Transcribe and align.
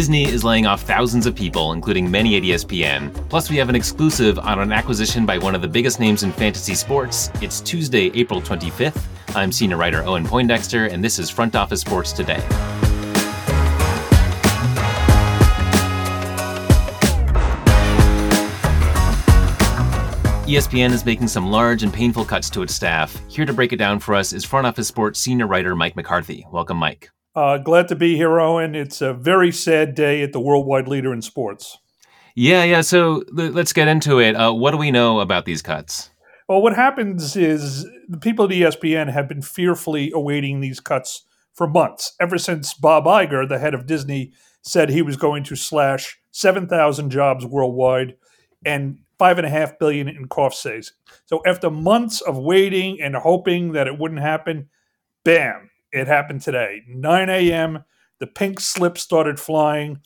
Disney 0.00 0.24
is 0.24 0.42
laying 0.42 0.64
off 0.64 0.80
thousands 0.80 1.26
of 1.26 1.34
people, 1.34 1.74
including 1.74 2.10
many 2.10 2.34
at 2.34 2.42
ESPN. 2.42 3.12
Plus, 3.28 3.50
we 3.50 3.56
have 3.58 3.68
an 3.68 3.74
exclusive 3.74 4.38
on 4.38 4.58
an 4.58 4.72
acquisition 4.72 5.26
by 5.26 5.36
one 5.36 5.54
of 5.54 5.60
the 5.60 5.68
biggest 5.68 6.00
names 6.00 6.22
in 6.22 6.32
fantasy 6.32 6.74
sports. 6.74 7.30
It's 7.42 7.60
Tuesday, 7.60 8.10
April 8.14 8.40
25th. 8.40 8.98
I'm 9.36 9.52
senior 9.52 9.76
writer 9.76 10.02
Owen 10.04 10.24
Poindexter, 10.24 10.86
and 10.86 11.04
this 11.04 11.18
is 11.18 11.28
Front 11.28 11.54
Office 11.54 11.82
Sports 11.82 12.12
Today. 12.12 12.40
ESPN 20.48 20.92
is 20.92 21.04
making 21.04 21.28
some 21.28 21.50
large 21.50 21.82
and 21.82 21.92
painful 21.92 22.24
cuts 22.24 22.48
to 22.48 22.62
its 22.62 22.74
staff. 22.74 23.22
Here 23.28 23.44
to 23.44 23.52
break 23.52 23.74
it 23.74 23.76
down 23.76 23.98
for 23.98 24.14
us 24.14 24.32
is 24.32 24.46
Front 24.46 24.66
Office 24.66 24.88
Sports 24.88 25.20
senior 25.20 25.46
writer 25.46 25.76
Mike 25.76 25.94
McCarthy. 25.94 26.46
Welcome, 26.50 26.78
Mike. 26.78 27.10
Uh, 27.34 27.58
glad 27.58 27.88
to 27.88 27.96
be 27.96 28.16
here, 28.16 28.40
Owen. 28.40 28.74
It's 28.74 29.00
a 29.00 29.14
very 29.14 29.52
sad 29.52 29.94
day 29.94 30.22
at 30.22 30.32
the 30.32 30.40
worldwide 30.40 30.88
leader 30.88 31.12
in 31.12 31.22
sports. 31.22 31.78
Yeah, 32.34 32.64
yeah. 32.64 32.80
So 32.80 33.22
let's 33.32 33.72
get 33.72 33.88
into 33.88 34.18
it. 34.18 34.34
Uh, 34.34 34.52
what 34.52 34.72
do 34.72 34.76
we 34.76 34.90
know 34.90 35.20
about 35.20 35.44
these 35.44 35.62
cuts? 35.62 36.10
Well, 36.48 36.62
what 36.62 36.74
happens 36.74 37.36
is 37.36 37.86
the 38.08 38.18
people 38.18 38.46
at 38.46 38.50
ESPN 38.50 39.12
have 39.12 39.28
been 39.28 39.42
fearfully 39.42 40.10
awaiting 40.12 40.60
these 40.60 40.80
cuts 40.80 41.24
for 41.54 41.68
months, 41.68 42.14
ever 42.20 42.38
since 42.38 42.74
Bob 42.74 43.04
Iger, 43.04 43.48
the 43.48 43.58
head 43.58 43.74
of 43.74 43.86
Disney, 43.86 44.32
said 44.62 44.88
he 44.88 45.02
was 45.02 45.16
going 45.16 45.44
to 45.44 45.56
slash 45.56 46.18
7,000 46.32 47.10
jobs 47.10 47.46
worldwide 47.46 48.16
and 48.64 48.98
five 49.18 49.38
and 49.38 49.46
a 49.46 49.50
half 49.50 49.78
billion 49.78 50.08
in 50.08 50.26
cost 50.26 50.62
saves. 50.62 50.92
So 51.26 51.42
after 51.46 51.70
months 51.70 52.20
of 52.20 52.38
waiting 52.38 53.00
and 53.00 53.14
hoping 53.14 53.72
that 53.72 53.86
it 53.86 53.98
wouldn't 53.98 54.20
happen, 54.20 54.68
bam, 55.24 55.69
it 55.92 56.06
happened 56.06 56.42
today. 56.42 56.82
9 56.88 57.28
a.m. 57.28 57.84
The 58.18 58.26
pink 58.26 58.60
slip 58.60 58.98
started 58.98 59.40
flying 59.40 60.00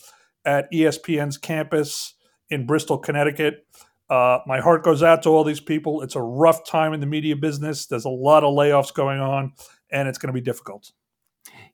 at 0.44 0.70
ESPN's 0.72 1.38
campus 1.38 2.14
in 2.50 2.66
Bristol, 2.66 2.98
Connecticut. 2.98 3.66
Uh, 4.10 4.38
my 4.46 4.60
heart 4.60 4.84
goes 4.84 5.02
out 5.02 5.22
to 5.22 5.30
all 5.30 5.44
these 5.44 5.60
people. 5.60 6.02
It's 6.02 6.14
a 6.14 6.22
rough 6.22 6.66
time 6.66 6.92
in 6.92 7.00
the 7.00 7.06
media 7.06 7.36
business. 7.36 7.86
There's 7.86 8.04
a 8.04 8.10
lot 8.10 8.44
of 8.44 8.54
layoffs 8.54 8.92
going 8.92 9.20
on, 9.20 9.52
and 9.91 10.08
it's 10.08 10.18
going 10.18 10.28
to 10.28 10.34
be 10.34 10.42
difficult. 10.42 10.92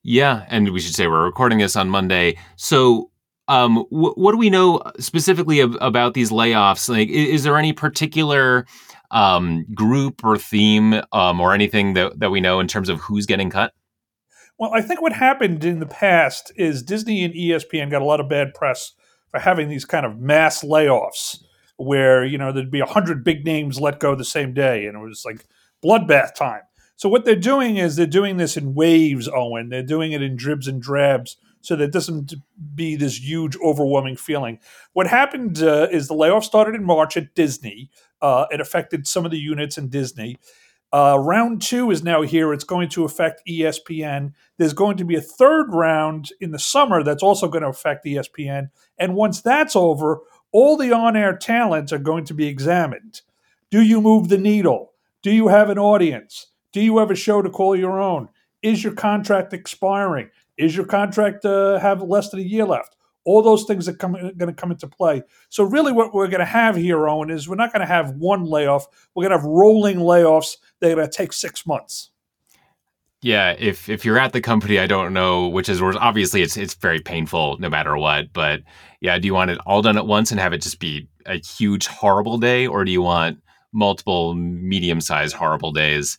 Yeah, 0.03 0.45
and 0.47 0.71
we 0.71 0.79
should 0.79 0.95
say 0.95 1.07
we're 1.07 1.23
recording 1.23 1.59
this 1.59 1.75
on 1.75 1.89
Monday. 1.89 2.37
So 2.55 3.11
um, 3.47 3.85
wh- 3.89 4.17
what 4.17 4.31
do 4.31 4.37
we 4.37 4.49
know 4.49 4.81
specifically 4.97 5.61
ab- 5.61 5.77
about 5.81 6.13
these 6.13 6.31
layoffs? 6.31 6.89
Like, 6.89 7.09
is, 7.09 7.29
is 7.29 7.43
there 7.43 7.57
any 7.57 7.73
particular 7.73 8.65
um, 9.11 9.65
group 9.75 10.23
or 10.23 10.37
theme 10.37 11.01
um, 11.11 11.39
or 11.39 11.53
anything 11.53 11.93
that, 11.93 12.19
that 12.19 12.31
we 12.31 12.39
know 12.39 12.59
in 12.59 12.67
terms 12.67 12.89
of 12.89 12.99
who's 13.01 13.25
getting 13.25 13.49
cut? 13.49 13.73
Well, 14.61 14.75
I 14.75 14.81
think 14.81 15.01
what 15.01 15.13
happened 15.13 15.65
in 15.65 15.79
the 15.79 15.87
past 15.87 16.51
is 16.55 16.83
Disney 16.83 17.23
and 17.23 17.33
ESPN 17.33 17.89
got 17.89 18.03
a 18.03 18.05
lot 18.05 18.19
of 18.19 18.29
bad 18.29 18.53
press 18.53 18.91
for 19.31 19.39
having 19.39 19.69
these 19.69 19.85
kind 19.85 20.05
of 20.05 20.19
mass 20.19 20.63
layoffs 20.63 21.41
where, 21.77 22.23
you 22.23 22.37
know, 22.37 22.51
there'd 22.51 22.69
be 22.69 22.79
a 22.79 22.85
hundred 22.85 23.23
big 23.23 23.43
names 23.43 23.81
let 23.81 23.99
go 23.99 24.13
the 24.13 24.23
same 24.23 24.53
day 24.53 24.85
and 24.85 24.95
it 24.95 24.99
was 24.99 25.23
like 25.25 25.47
bloodbath 25.83 26.35
time. 26.35 26.61
So 26.95 27.09
what 27.09 27.25
they're 27.25 27.35
doing 27.35 27.77
is 27.77 27.95
they're 27.95 28.05
doing 28.05 28.37
this 28.37 28.55
in 28.55 28.75
waves, 28.75 29.27
Owen. 29.27 29.69
They're 29.69 29.81
doing 29.81 30.11
it 30.11 30.21
in 30.21 30.35
dribs 30.35 30.67
and 30.67 30.79
drabs 30.79 31.37
so 31.61 31.75
that 31.75 31.85
it 31.85 31.91
doesn't 31.91 32.35
be 32.75 32.95
this 32.95 33.19
huge, 33.19 33.57
overwhelming 33.65 34.15
feeling. 34.15 34.59
What 34.93 35.07
happened 35.07 35.63
uh, 35.63 35.87
is 35.91 36.07
the 36.07 36.13
layoff 36.13 36.43
started 36.43 36.75
in 36.75 36.83
March 36.83 37.17
at 37.17 37.33
Disney. 37.33 37.89
Uh, 38.21 38.45
it 38.51 38.61
affected 38.61 39.07
some 39.07 39.25
of 39.25 39.31
the 39.31 39.39
units 39.39 39.79
in 39.79 39.89
Disney. 39.89 40.37
Uh, 40.93 41.17
round 41.17 41.61
two 41.61 41.89
is 41.89 42.03
now 42.03 42.21
here. 42.21 42.51
It's 42.51 42.65
going 42.65 42.89
to 42.89 43.05
affect 43.05 43.41
ESPN. 43.47 44.33
There's 44.57 44.73
going 44.73 44.97
to 44.97 45.05
be 45.05 45.15
a 45.15 45.21
third 45.21 45.73
round 45.73 46.29
in 46.41 46.51
the 46.51 46.59
summer 46.59 47.01
that's 47.01 47.23
also 47.23 47.47
going 47.47 47.63
to 47.63 47.69
affect 47.69 48.05
ESPN. 48.05 48.69
And 48.97 49.15
once 49.15 49.41
that's 49.41 49.75
over, 49.75 50.19
all 50.51 50.75
the 50.75 50.91
on 50.91 51.15
air 51.15 51.35
talents 51.37 51.93
are 51.93 51.99
going 51.99 52.25
to 52.25 52.33
be 52.33 52.47
examined. 52.47 53.21
Do 53.69 53.81
you 53.81 54.01
move 54.01 54.27
the 54.27 54.37
needle? 54.37 54.91
Do 55.21 55.31
you 55.31 55.47
have 55.47 55.69
an 55.69 55.79
audience? 55.79 56.47
Do 56.73 56.81
you 56.81 56.97
have 56.97 57.11
a 57.11 57.15
show 57.15 57.41
to 57.41 57.49
call 57.49 57.75
your 57.75 58.01
own? 58.01 58.27
Is 58.61 58.83
your 58.83 58.93
contract 58.93 59.53
expiring? 59.53 60.29
Is 60.57 60.75
your 60.75 60.85
contract 60.85 61.45
uh, 61.45 61.79
have 61.79 62.01
less 62.01 62.29
than 62.29 62.41
a 62.41 62.43
year 62.43 62.65
left? 62.65 62.97
All 63.23 63.41
those 63.41 63.65
things 63.65 63.87
are 63.87 63.93
going 63.93 64.35
to 64.37 64.53
come 64.53 64.71
into 64.71 64.87
play. 64.87 65.23
So 65.49 65.63
really, 65.63 65.91
what 65.91 66.13
we're 66.13 66.27
going 66.27 66.39
to 66.39 66.45
have 66.45 66.75
here, 66.75 67.07
Owen, 67.07 67.29
is 67.29 67.47
we're 67.47 67.55
not 67.55 67.71
going 67.71 67.81
to 67.81 67.85
have 67.85 68.11
one 68.15 68.45
layoff. 68.45 68.87
We're 69.13 69.23
going 69.23 69.31
to 69.31 69.37
have 69.37 69.45
rolling 69.45 69.97
layoffs 69.97 70.57
that 70.79 70.91
are 70.91 70.95
going 70.95 71.09
to 71.09 71.15
take 71.15 71.33
six 71.33 71.65
months. 71.65 72.09
Yeah, 73.23 73.55
if 73.59 73.87
if 73.87 74.03
you're 74.03 74.17
at 74.17 74.33
the 74.33 74.41
company, 74.41 74.79
I 74.79 74.87
don't 74.87 75.13
know 75.13 75.47
which 75.47 75.69
is 75.69 75.79
worse. 75.79 75.95
Obviously, 75.99 76.41
it's 76.41 76.57
it's 76.57 76.73
very 76.73 76.99
painful 76.99 77.57
no 77.59 77.69
matter 77.69 77.95
what. 77.95 78.33
But 78.33 78.61
yeah, 78.99 79.19
do 79.19 79.27
you 79.27 79.35
want 79.35 79.51
it 79.51 79.59
all 79.67 79.83
done 79.83 79.97
at 79.97 80.07
once 80.07 80.31
and 80.31 80.39
have 80.39 80.53
it 80.53 80.63
just 80.63 80.79
be 80.79 81.07
a 81.27 81.37
huge 81.37 81.85
horrible 81.85 82.39
day, 82.39 82.65
or 82.65 82.83
do 82.83 82.91
you 82.91 83.03
want 83.03 83.39
multiple 83.73 84.33
medium-sized 84.33 85.35
horrible 85.35 85.71
days? 85.71 86.17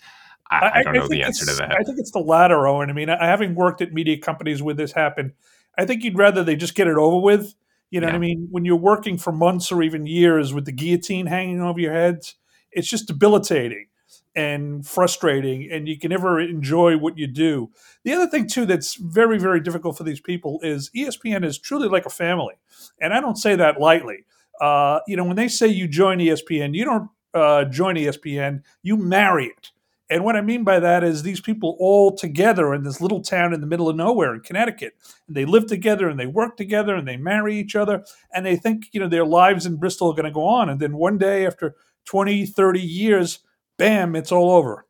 I, 0.49 0.71
I 0.75 0.83
don't 0.85 0.95
I, 0.95 0.99
know 1.01 1.09
the 1.09 1.23
answer 1.25 1.45
to 1.47 1.55
that. 1.55 1.73
I 1.73 1.83
think 1.83 1.99
it's 1.99 2.12
the 2.12 2.21
latter, 2.21 2.69
Owen. 2.69 2.89
I 2.89 2.93
mean, 2.93 3.11
I, 3.11 3.27
having 3.27 3.57
worked 3.57 3.81
at 3.81 3.93
media 3.93 4.19
companies 4.19 4.62
where 4.62 4.75
this 4.75 4.93
happened, 4.93 5.33
I 5.78 5.84
think 5.84 6.05
you'd 6.05 6.19
rather 6.19 6.44
they 6.44 6.56
just 6.56 6.75
get 6.75 6.87
it 6.87 6.97
over 6.97 7.19
with. 7.19 7.55
You 7.91 8.00
know 8.00 8.06
yeah. 8.06 8.15
what 8.15 8.19
I 8.19 8.21
mean? 8.21 8.49
When 8.50 8.65
you're 8.65 8.77
working 8.77 9.19
for 9.19 9.33
months 9.33 9.71
or 9.71 9.83
even 9.83 10.06
years 10.06 10.55
with 10.55 10.65
the 10.65 10.72
guillotine 10.72 11.27
hanging 11.27 11.60
over 11.60 11.78
your 11.78 11.93
heads, 11.93 12.37
it's 12.71 12.88
just 12.88 13.06
debilitating 13.06 13.87
and 14.34 14.87
frustrating, 14.87 15.71
and 15.71 15.87
you 15.87 15.99
can 15.99 16.09
never 16.09 16.41
enjoy 16.41 16.97
what 16.97 17.19
you 17.19 17.27
do. 17.27 17.71
The 18.05 18.15
other 18.15 18.27
thing, 18.27 18.49
too, 18.49 18.65
that's 18.65 18.94
very, 18.94 19.38
very 19.38 19.61
difficult 19.61 19.99
for 19.99 20.05
these 20.05 20.21
people 20.21 20.59
is 20.62 20.91
ESPN 20.97 21.44
is 21.44 21.59
truly 21.59 21.88
like 21.88 22.06
a 22.06 22.11
family. 22.11 22.55
And 23.00 23.12
I 23.12 23.21
don't 23.21 23.37
say 23.37 23.56
that 23.56 23.78
lightly. 23.78 24.25
Uh, 24.59 25.00
you 25.06 25.16
know, 25.16 25.25
when 25.25 25.37
they 25.37 25.49
say 25.49 25.66
you 25.66 25.87
join 25.87 26.19
ESPN, 26.19 26.75
you 26.75 26.84
don't 26.84 27.11
uh, 27.34 27.65
join 27.65 27.97
ESPN, 27.97 28.62
you 28.82 28.97
marry 28.97 29.47
it 29.47 29.71
and 30.11 30.25
what 30.25 30.37
I 30.37 30.41
mean 30.41 30.65
by 30.65 30.79
that 30.81 31.05
is 31.05 31.23
these 31.23 31.41
people 31.41 31.77
all 31.79 32.15
together 32.15 32.75
in 32.75 32.83
this 32.83 33.01
little 33.01 33.23
town 33.23 33.55
in 33.55 33.61
the 33.61 33.67
middle 33.67 33.89
of 33.89 33.97
nowhere 33.97 34.35
in 34.35 34.41
Connecticut. 34.41 34.95
And 35.27 35.37
they 35.37 35.45
live 35.45 35.67
together 35.67 36.09
and 36.09 36.19
they 36.21 36.27
work 36.27 36.57
together 36.57 36.95
and 36.95 37.09
they 37.09 37.17
marry 37.17 37.57
each 37.57 37.75
other 37.75 38.05
and 38.35 38.45
they 38.45 38.57
think, 38.57 38.89
you 38.93 39.01
know, 39.01 39.09
their 39.09 39.25
lives 39.25 39.65
in 39.65 39.77
Bristol 39.77 40.11
are 40.11 40.15
going 40.15 40.25
to 40.25 40.31
go 40.31 40.47
on. 40.47 40.69
And 40.69 40.81
then 40.81 40.97
one 40.97 41.19
day 41.19 41.47
after 41.47 41.77
20, 42.07 42.47
30 42.47 42.81
years, 42.81 43.39
bam, 43.79 44.15
it's 44.15 44.33
all 44.33 44.51
over. 44.51 44.87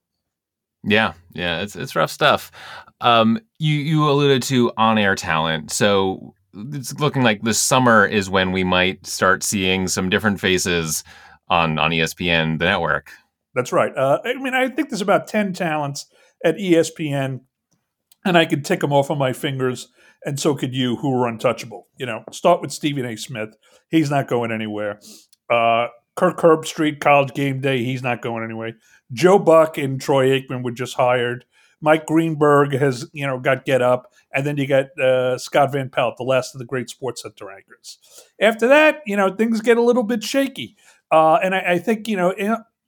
Yeah, 0.85 1.13
yeah, 1.33 1.61
it's 1.61 1.77
it's 1.77 1.95
rough 1.95 2.11
stuff. 2.11 2.51
Um, 3.01 3.39
you 3.59 3.75
you 3.75 4.11
alluded 4.11 4.43
to 4.45 4.73
on 4.77 4.99
air 4.99 5.15
talent, 5.15 5.71
so 5.71 6.35
it's 6.55 6.99
looking 6.99 7.23
like 7.23 7.43
this 7.43 7.61
summer 7.61 8.05
is 8.05 8.29
when 8.29 8.51
we 8.51 8.65
might 8.65 9.07
start 9.07 9.45
seeing 9.45 9.87
some 9.87 10.11
different 10.11 10.41
faces 10.41 11.05
on 11.49 11.79
on 11.79 11.93
ESPN, 11.93 12.59
the 12.59 12.65
network. 12.65 13.13
That's 13.55 13.73
right. 13.73 13.97
Uh, 13.97 14.19
I 14.25 14.35
mean, 14.35 14.55
I 14.55 14.69
think 14.69 14.89
there's 14.89 15.01
about 15.01 15.27
10 15.27 15.53
talents 15.53 16.07
at 16.45 16.57
ESPN, 16.57 17.41
and 18.25 18.39
I 18.39 18.47
could 18.47 18.65
tick 18.65 18.81
them 18.81 18.93
off 18.93 19.11
on 19.11 19.19
my 19.19 19.33
fingers, 19.33 19.89
and 20.25 20.39
so 20.39 20.55
could 20.55 20.75
you, 20.75 20.97
who 20.97 21.15
are 21.15 21.29
untouchable. 21.29 21.89
You 21.99 22.07
know, 22.07 22.25
start 22.33 22.61
with 22.61 22.73
Stephen 22.73 23.05
A. 23.05 23.17
Smith. 23.17 23.57
He's 23.91 24.11
not 24.11 24.29
going 24.29 24.53
anywhere. 24.53 25.01
Uh, 25.51 25.89
Kirk 26.17 26.39
Herbstreit, 26.39 27.01
College 27.01 27.31
GameDay. 27.31 27.85
He's 27.85 28.03
not 28.03 28.23
going 28.23 28.45
anywhere. 28.45 28.73
Joe 29.13 29.39
Buck 29.39 29.79
and 29.79 30.01
Troy 30.01 30.29
Aikman 30.29 30.63
were 30.63 30.73
just 30.73 30.95
hired. 30.95 31.45
Mike 31.81 32.07
Greenberg 32.07 32.73
has, 32.75 33.11
you 33.13 33.27
know, 33.27 33.39
got 33.41 33.65
Get 33.65 33.83
Up, 33.83 34.13
and 34.33 34.47
then 34.47 34.57
you 34.57 34.67
got 34.67 34.97
uh, 34.99 35.37
Scott 35.37 35.73
Van 35.73 35.91
Pelt, 35.91 36.17
the 36.17 36.23
last 36.23 36.55
of 36.55 36.61
the 36.61 36.65
great 36.65 36.87
SportsCenter 36.87 37.53
anchors. 37.55 37.99
After 38.41 38.69
that, 38.69 39.03
you 39.05 39.17
know, 39.17 39.35
things 39.35 39.61
get 39.61 39.77
a 39.77 39.83
little 39.83 40.05
bit 40.05 40.23
shaky. 40.23 40.77
Uh, 41.11 41.39
and 41.43 41.55
I, 41.55 41.73
I, 41.73 41.79
think, 41.79 42.09
you 42.09 42.17
know, 42.17 42.31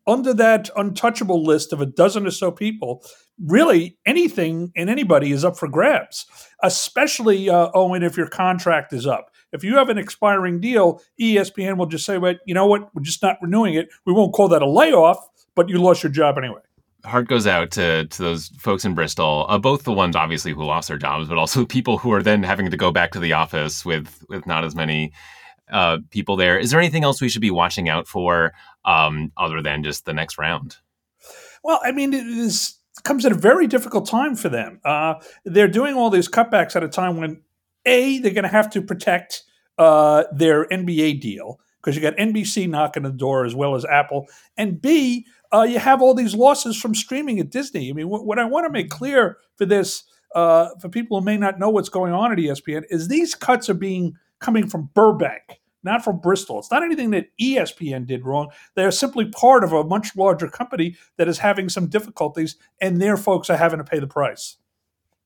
under 0.07 0.35
that 0.35 0.71
untouchable 0.77 1.43
list 1.45 1.73
of 1.73 1.81
a 1.81 1.87
dozen 1.87 2.27
or 2.27 2.31
so 2.31 2.51
people, 2.51 3.05
really 3.43 3.99
anything 4.07 4.73
and 4.77 4.91
anybody 4.91 5.33
is 5.33 5.45
up 5.45 5.57
for 5.57 5.69
grabs, 5.69 6.27
especially, 6.63 7.49
uh, 7.49 7.71
Owen, 7.75 8.03
if 8.03 8.17
your 8.17 8.29
contract 8.29 8.93
is 8.93 9.07
up. 9.07 9.31
If 9.53 9.63
you 9.63 9.77
have 9.77 9.89
an 9.89 9.99
expiring 9.99 10.61
deal, 10.61 11.01
ESPN 11.21 11.77
will 11.77 11.87
just 11.87 12.05
say, 12.05 12.19
well, 12.19 12.35
you 12.45 12.55
know 12.55 12.67
what, 12.67 12.95
we're 12.95 13.03
just 13.03 13.23
not 13.23 13.39
renewing 13.41 13.75
it. 13.75 13.89
We 14.05 14.13
won't 14.13 14.33
call 14.33 14.49
that 14.49 14.63
a 14.63 14.69
layoff, 14.69 15.19
but 15.55 15.69
you 15.69 15.79
lost 15.79 16.03
your 16.03 16.13
job 16.13 16.37
anyway. 16.39 16.61
Heart 17.05 17.29
goes 17.29 17.47
out 17.47 17.71
to, 17.73 18.07
to 18.07 18.23
those 18.23 18.49
folks 18.59 18.85
in 18.85 18.95
Bristol, 18.95 19.47
uh, 19.49 19.59
both 19.59 19.85
the 19.85 19.93
ones 19.93 20.17
obviously 20.17 20.53
who 20.53 20.65
lost 20.65 20.89
their 20.89 20.97
jobs, 20.97 21.29
but 21.29 21.37
also 21.39 21.65
people 21.67 21.99
who 21.99 22.13
are 22.13 22.23
then 22.23 22.43
having 22.43 22.71
to 22.71 22.77
go 22.77 22.91
back 22.91 23.13
to 23.13 23.21
the 23.21 23.33
office 23.33 23.85
with 23.85 24.25
with 24.29 24.47
not 24.47 24.65
as 24.65 24.75
many 24.75 25.13
uh, 25.71 25.99
people 26.11 26.37
there. 26.37 26.59
Is 26.59 26.71
there 26.71 26.81
anything 26.81 27.05
else 27.05 27.21
we 27.21 27.29
should 27.29 27.43
be 27.43 27.51
watching 27.51 27.89
out 27.89 28.07
for 28.07 28.53
um, 28.85 29.33
other 29.37 29.63
than 29.63 29.83
just 29.83 30.05
the 30.05 30.15
next 30.15 30.39
round? 30.39 30.77
Well, 31.63 31.81
I 31.83 31.93
mean, 31.93 32.13
it 32.13 32.27
is, 32.27 32.77
comes 33.03 33.25
at 33.25 33.33
a 33.33 33.37
very 33.37 33.67
difficult 33.67 34.07
time 34.07 34.37
for 34.37 34.49
them. 34.49 34.81
Uh, 34.85 35.15
they're 35.45 35.69
doing 35.69 35.95
all 35.95 36.11
these 36.11 36.29
cutbacks 36.29 36.77
at 36.77 36.83
a 36.83 36.89
time 36.89 37.17
when 37.17 37.43
a 37.87 38.19
they're 38.19 38.33
going 38.33 38.45
to 38.45 38.49
have 38.49 38.71
to 38.71 38.83
protect 38.83 39.45
uh, 39.79 40.25
their 40.33 40.67
NBA 40.67 41.21
deal 41.21 41.59
because 41.83 41.97
you 41.97 42.03
got 42.03 42.17
NBC 42.17 42.69
knocking 42.69 43.05
on 43.05 43.13
the 43.13 43.17
door 43.17 43.45
as 43.45 43.55
well 43.55 43.75
as 43.75 43.85
Apple, 43.85 44.27
and 44.57 44.81
B 44.81 45.27
uh, 45.53 45.63
you 45.63 45.79
have 45.79 46.03
all 46.03 46.15
these 46.15 46.35
losses 46.35 46.77
from 46.81 46.95
streaming 46.95 47.39
at 47.39 47.51
Disney. 47.51 47.89
I 47.89 47.93
mean, 47.93 48.09
what, 48.09 48.27
what 48.27 48.41
I 48.41 48.45
want 48.45 48.67
to 48.67 48.71
make 48.71 48.91
clear 48.91 49.39
for 49.57 49.65
this 49.65 50.03
uh, 50.35 50.71
for 50.81 50.89
people 50.89 51.19
who 51.19 51.25
may 51.25 51.37
not 51.37 51.61
know 51.61 51.71
what's 51.71 51.89
going 51.89 52.13
on 52.13 52.33
at 52.33 52.39
ESPN, 52.39 52.83
is 52.91 53.07
these 53.07 53.35
cuts 53.35 53.71
are 53.71 53.75
being 53.75 54.15
coming 54.45 54.69
from 54.69 54.91
Burbank, 54.95 55.61
not 55.83 56.05
from 56.05 56.21
Bristol. 56.21 56.59
It's 56.59 56.71
not 56.71 56.83
anything 56.83 57.11
that 57.11 57.29
ESPN 57.41 58.07
did 58.07 58.25
wrong. 58.25 58.51
They're 58.75 58.91
simply 58.91 59.27
part 59.27 59.65
of 59.65 59.73
a 59.73 59.85
much 59.85 60.15
larger 60.17 60.49
company 60.49 60.97
that 61.17 61.29
is 61.29 61.39
having 61.39 61.69
some 61.69 61.89
difficulties, 61.89 62.57
and 62.81 63.01
their 63.01 63.17
folks 63.17 63.49
are 63.51 63.57
having 63.57 63.79
to 63.79 63.85
pay 63.85 63.99
the 63.99 64.07
price. 64.07 64.57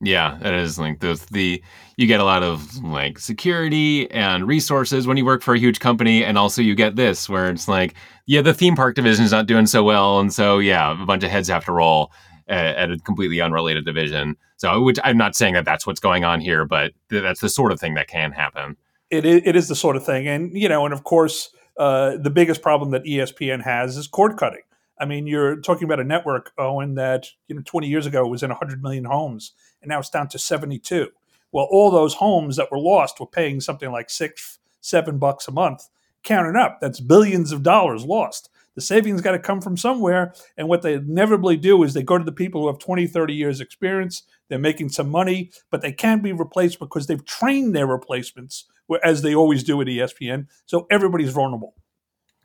Yeah, 0.00 0.38
it 0.38 0.54
is 0.54 0.78
like 0.78 1.00
the 1.00 1.20
the 1.32 1.60
you 1.96 2.06
get 2.06 2.20
a 2.20 2.24
lot 2.24 2.44
of 2.44 2.76
like 2.84 3.18
security 3.18 4.08
and 4.12 4.46
resources 4.46 5.08
when 5.08 5.16
you 5.16 5.24
work 5.24 5.42
for 5.42 5.54
a 5.54 5.58
huge 5.58 5.80
company, 5.80 6.22
and 6.22 6.38
also 6.38 6.62
you 6.62 6.76
get 6.76 6.94
this 6.94 7.28
where 7.28 7.50
it's 7.50 7.66
like, 7.66 7.94
yeah, 8.26 8.40
the 8.40 8.54
theme 8.54 8.76
park 8.76 8.94
division 8.94 9.24
is 9.24 9.32
not 9.32 9.46
doing 9.46 9.66
so 9.66 9.82
well, 9.82 10.20
and 10.20 10.32
so 10.32 10.60
yeah, 10.60 11.02
a 11.02 11.04
bunch 11.04 11.24
of 11.24 11.30
heads 11.30 11.48
have 11.48 11.64
to 11.64 11.72
roll 11.72 12.12
at, 12.46 12.76
at 12.76 12.90
a 12.92 12.98
completely 12.98 13.40
unrelated 13.40 13.84
division. 13.84 14.36
So, 14.56 14.80
which 14.82 14.98
I'm 15.02 15.16
not 15.16 15.34
saying 15.36 15.54
that 15.54 15.64
that's 15.64 15.86
what's 15.86 16.00
going 16.00 16.24
on 16.24 16.40
here, 16.40 16.64
but 16.64 16.92
that's 17.10 17.40
the 17.40 17.48
sort 17.48 17.72
of 17.72 17.80
thing 17.80 17.94
that 17.94 18.08
can 18.08 18.32
happen. 18.32 18.76
It 19.10 19.24
is, 19.24 19.42
it 19.44 19.56
is 19.56 19.68
the 19.68 19.74
sort 19.74 19.96
of 19.96 20.04
thing, 20.04 20.28
and 20.28 20.52
you 20.52 20.68
know, 20.68 20.84
and 20.84 20.92
of 20.92 21.04
course, 21.04 21.50
uh, 21.78 22.16
the 22.18 22.30
biggest 22.30 22.60
problem 22.60 22.90
that 22.90 23.04
ESPN 23.04 23.62
has 23.62 23.96
is 23.96 24.06
cord 24.06 24.36
cutting. 24.36 24.62
I 25.00 25.04
mean, 25.04 25.26
you're 25.26 25.60
talking 25.60 25.84
about 25.84 26.00
a 26.00 26.04
network, 26.04 26.52
Owen, 26.58 26.94
that 26.96 27.26
you 27.46 27.54
know 27.54 27.62
20 27.64 27.86
years 27.86 28.06
ago 28.06 28.26
was 28.26 28.42
in 28.42 28.50
100 28.50 28.82
million 28.82 29.04
homes, 29.04 29.52
and 29.80 29.88
now 29.88 30.00
it's 30.00 30.10
down 30.10 30.28
to 30.28 30.38
72. 30.38 31.08
Well, 31.52 31.68
all 31.70 31.90
those 31.90 32.14
homes 32.14 32.56
that 32.56 32.70
were 32.70 32.78
lost 32.78 33.20
were 33.20 33.26
paying 33.26 33.60
something 33.60 33.90
like 33.90 34.10
six, 34.10 34.58
seven 34.80 35.18
bucks 35.18 35.48
a 35.48 35.52
month. 35.52 35.88
Counting 36.22 36.56
up, 36.56 36.78
that's 36.80 37.00
billions 37.00 37.52
of 37.52 37.62
dollars 37.62 38.04
lost. 38.04 38.50
The 38.78 38.82
savings 38.82 39.20
got 39.20 39.32
to 39.32 39.40
come 39.40 39.60
from 39.60 39.76
somewhere. 39.76 40.32
And 40.56 40.68
what 40.68 40.82
they 40.82 40.94
inevitably 40.94 41.56
do 41.56 41.82
is 41.82 41.94
they 41.94 42.02
go 42.04 42.16
to 42.16 42.22
the 42.22 42.30
people 42.30 42.60
who 42.60 42.68
have 42.68 42.78
20, 42.78 43.08
30 43.08 43.34
years 43.34 43.60
experience. 43.60 44.22
They're 44.48 44.60
making 44.60 44.90
some 44.90 45.10
money, 45.10 45.50
but 45.72 45.82
they 45.82 45.90
can't 45.90 46.22
be 46.22 46.32
replaced 46.32 46.78
because 46.78 47.08
they've 47.08 47.24
trained 47.24 47.74
their 47.74 47.88
replacements, 47.88 48.66
as 49.02 49.22
they 49.22 49.34
always 49.34 49.64
do 49.64 49.80
at 49.80 49.88
ESPN. 49.88 50.46
So 50.66 50.86
everybody's 50.92 51.30
vulnerable. 51.30 51.74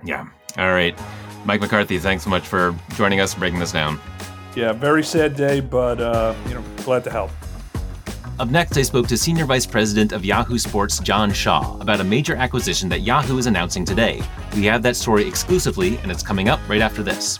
Yeah. 0.03 0.27
All 0.57 0.73
right. 0.73 0.99
Mike 1.45 1.61
McCarthy, 1.61 1.99
thanks 1.99 2.23
so 2.23 2.31
much 2.31 2.47
for 2.47 2.75
joining 2.95 3.19
us 3.19 3.33
and 3.33 3.39
breaking 3.39 3.59
this 3.59 3.71
down. 3.71 3.99
Yeah, 4.55 4.73
very 4.73 5.03
sad 5.03 5.35
day, 5.35 5.59
but 5.59 6.01
uh, 6.01 6.33
you 6.47 6.55
know, 6.55 6.63
glad 6.77 7.03
to 7.03 7.11
help. 7.11 7.29
Up 8.43 8.49
next, 8.49 8.75
I 8.75 8.81
spoke 8.81 9.07
to 9.07 9.17
Senior 9.17 9.45
Vice 9.45 9.65
President 9.65 10.11
of 10.11 10.25
Yahoo 10.25 10.57
Sports, 10.57 10.99
Jon 10.99 11.31
Shaw, 11.31 11.79
about 11.79 12.01
a 12.01 12.03
major 12.03 12.35
acquisition 12.35 12.89
that 12.89 12.99
Yahoo 12.99 13.37
is 13.37 13.45
announcing 13.45 13.85
today. 13.85 14.21
We 14.53 14.65
have 14.65 14.83
that 14.83 14.97
story 14.97 15.25
exclusively, 15.25 15.97
and 15.99 16.11
it's 16.11 16.23
coming 16.23 16.49
up 16.49 16.59
right 16.67 16.81
after 16.81 17.03
this. 17.03 17.39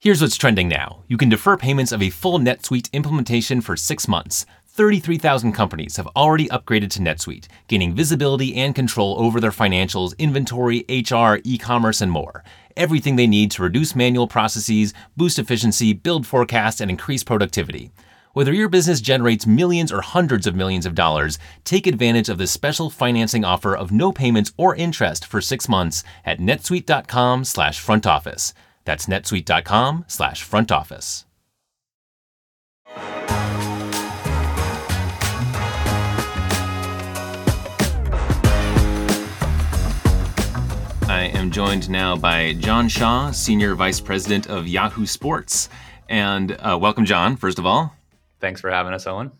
Here's 0.00 0.20
what's 0.20 0.36
trending 0.36 0.68
now. 0.68 1.04
You 1.06 1.16
can 1.16 1.28
defer 1.28 1.56
payments 1.56 1.92
of 1.92 2.02
a 2.02 2.10
full 2.10 2.40
NetSuite 2.40 2.92
implementation 2.92 3.60
for 3.60 3.76
six 3.76 4.08
months. 4.08 4.44
33,000 4.76 5.52
companies 5.52 5.96
have 5.96 6.06
already 6.08 6.48
upgraded 6.48 6.90
to 6.90 7.00
NetSuite, 7.00 7.46
gaining 7.66 7.94
visibility 7.94 8.54
and 8.56 8.74
control 8.74 9.18
over 9.18 9.40
their 9.40 9.50
financials, 9.50 10.16
inventory, 10.18 10.84
HR, 10.90 11.40
e 11.44 11.56
commerce, 11.56 12.02
and 12.02 12.12
more. 12.12 12.44
Everything 12.76 13.16
they 13.16 13.26
need 13.26 13.50
to 13.52 13.62
reduce 13.62 13.96
manual 13.96 14.28
processes, 14.28 14.92
boost 15.16 15.38
efficiency, 15.38 15.94
build 15.94 16.26
forecasts, 16.26 16.82
and 16.82 16.90
increase 16.90 17.24
productivity. 17.24 17.90
Whether 18.34 18.52
your 18.52 18.68
business 18.68 19.00
generates 19.00 19.46
millions 19.46 19.90
or 19.90 20.02
hundreds 20.02 20.46
of 20.46 20.54
millions 20.54 20.84
of 20.84 20.94
dollars, 20.94 21.38
take 21.64 21.86
advantage 21.86 22.28
of 22.28 22.36
the 22.36 22.46
special 22.46 22.90
financing 22.90 23.46
offer 23.46 23.74
of 23.74 23.92
no 23.92 24.12
payments 24.12 24.52
or 24.58 24.76
interest 24.76 25.24
for 25.24 25.40
six 25.40 25.70
months 25.70 26.04
at 26.26 26.38
netsuite.com 26.38 27.44
slash 27.44 27.80
front 27.80 28.06
office. 28.06 28.52
That's 28.84 29.06
netsuite.com 29.06 30.04
slash 30.06 30.42
front 30.42 30.70
office. 30.70 31.24
I 41.26 41.30
am 41.30 41.50
joined 41.50 41.90
now 41.90 42.14
by 42.14 42.52
Jon 42.52 42.88
Shaw, 42.88 43.32
Senior 43.32 43.74
Vice 43.74 44.00
President 44.00 44.46
of 44.46 44.68
Yahoo 44.68 45.06
Sports. 45.06 45.68
And 46.08 46.52
uh, 46.52 46.78
welcome, 46.80 47.04
Jon, 47.04 47.34
first 47.34 47.58
of 47.58 47.66
all. 47.66 47.92
Thanks 48.38 48.60
for 48.60 48.70
having 48.70 48.92
us, 48.92 49.08
Owen. 49.08 49.32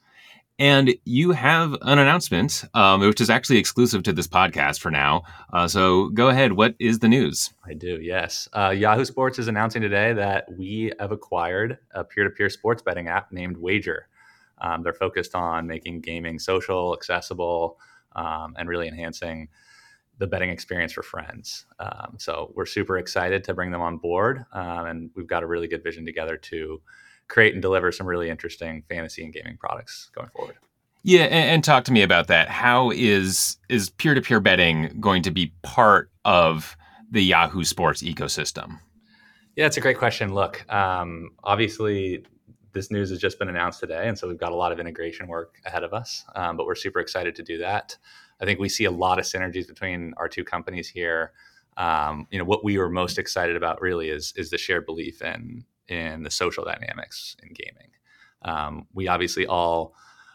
And 0.59 0.97
you 1.05 1.31
have 1.31 1.75
an 1.83 2.01
announcement, 2.01 2.65
um, 2.75 3.03
which 3.03 3.21
is 3.21 3.31
actually 3.31 3.59
exclusive 3.59 4.03
to 4.03 4.13
this 4.13 4.27
podcast 4.27 4.81
for 4.81 4.91
now. 4.91 5.23
Uh, 5.53 5.69
so 5.69 6.09
go 6.09 6.29
ahead. 6.29 6.55
What 6.55 6.75
is 6.81 6.99
the 6.99 7.09
news? 7.09 7.55
I 7.65 7.75
do, 7.75 8.01
yes. 8.03 8.49
Uh, 8.53 8.71
Yahoo 8.71 9.05
Sports 9.05 9.39
is 9.39 9.47
announcing 9.47 9.81
today 9.81 10.13
that 10.13 10.47
we 10.59 10.93
have 10.99 11.13
acquired 11.13 11.79
a 11.93 12.03
peer 12.03 12.25
to 12.25 12.31
peer 12.31 12.51
sports 12.51 12.83
betting 12.83 13.07
app 13.07 13.31
named 13.31 13.59
Wagr. 13.59 14.07
Um, 14.59 14.83
they're 14.83 14.93
focused 14.93 15.37
on 15.37 15.69
making 15.69 16.01
gaming 16.01 16.41
social, 16.41 16.95
accessible, 16.95 17.79
um, 18.17 18.57
and 18.59 18.69
really 18.69 18.89
enhancing 18.89 19.51
the 20.19 20.27
betting 20.27 20.51
experience 20.51 20.93
for 20.93 21.03
friends. 21.03 21.67
Um, 21.79 22.15
so 22.19 22.53
we're 22.55 22.67
super 22.67 22.99
excited 22.99 23.45
to 23.45 23.55
bring 23.55 23.71
them 23.71 23.83
on 23.83 23.99
board. 23.99 24.45
Um, 24.53 24.87
and 24.87 25.11
we've 25.15 25.27
got 25.27 25.43
a 25.43 25.47
really 25.47 25.69
good 25.69 25.83
vision 25.83 26.07
together 26.07 26.37
to 26.37 26.81
create 27.29 27.53
and 27.53 27.63
deliver 27.63 27.93
some 27.93 28.07
really 28.07 28.31
interesting 28.31 28.83
fantasy 28.89 29.25
and 29.25 29.33
gaming 29.33 29.57
products 29.59 30.11
going 30.15 30.29
forward. 30.31 30.57
Yeah, 31.03 31.25
and, 31.25 31.51
and 31.51 31.65
talk 31.65 31.85
to 31.85 31.93
me 31.93 32.03
about 32.03 32.27
that. 32.29 32.49
How 32.49 32.91
is 32.91 33.59
is 33.69 33.91
peer 33.91 34.15
to 34.15 34.21
peer 34.21 34.41
betting 34.41 34.97
going 35.01 35.23
to 35.23 35.31
be 35.31 35.53
part 35.63 36.11
of 36.25 36.77
the 37.11 37.23
Yahoo 37.23 37.63
Sports 37.63 38.03
ecosystem? 38.03 38.81
Yeah, 39.55 39.67
it's 39.67 39.77
a 39.77 39.81
great 39.81 39.99
question. 39.99 40.35
Look, 40.35 40.71
um, 40.73 41.31
obviously, 41.45 42.25
this 42.77 42.91
news 42.91 43.09
has 43.11 43.19
just 43.19 43.39
been 43.39 43.49
announced 43.49 43.81
today, 43.81 44.07
and 44.07 44.19
so 44.19 44.29
we've 44.29 44.39
got 44.39 44.53
a 44.53 44.57
lot 44.57 44.71
of 44.71 44.79
integration 44.79 45.27
work 45.27 45.57
ahead 45.65 45.83
of 45.83 45.95
us. 45.95 46.25
Um, 46.35 46.57
but 46.57 46.67
we're 46.67 46.75
super 46.75 47.01
excited 47.01 47.35
to 47.37 47.43
do 47.43 47.59
that. 47.59 47.97
I 48.41 48.45
think 48.45 48.61
we 48.61 48.69
see 48.69 48.85
a 48.85 48.91
lot 48.91 49.19
of 49.19 49.25
synergies 49.25 49.67
between 49.67 50.13
our 50.19 50.29
two 50.29 50.45
companies 50.45 50.89
here. 50.89 51.33
Um, 51.79 52.27
you 52.31 52.39
know, 52.39 52.45
what 52.45 52.63
we 52.63 52.77
were 52.79 52.91
most 52.91 53.19
excited 53.19 53.57
about 53.57 53.81
really 53.81 54.11
is 54.11 54.33
is 54.37 54.51
the 54.51 54.59
shared 54.59 54.85
belief 54.85 55.23
in 55.23 55.65
in 55.89 56.23
the 56.23 56.31
social 56.31 56.65
dynamics 56.65 57.37
in 57.43 57.55
gaming. 57.55 57.91
Um, 58.43 58.87
we 58.93 59.09
obviously 59.09 59.47
all 59.47 59.95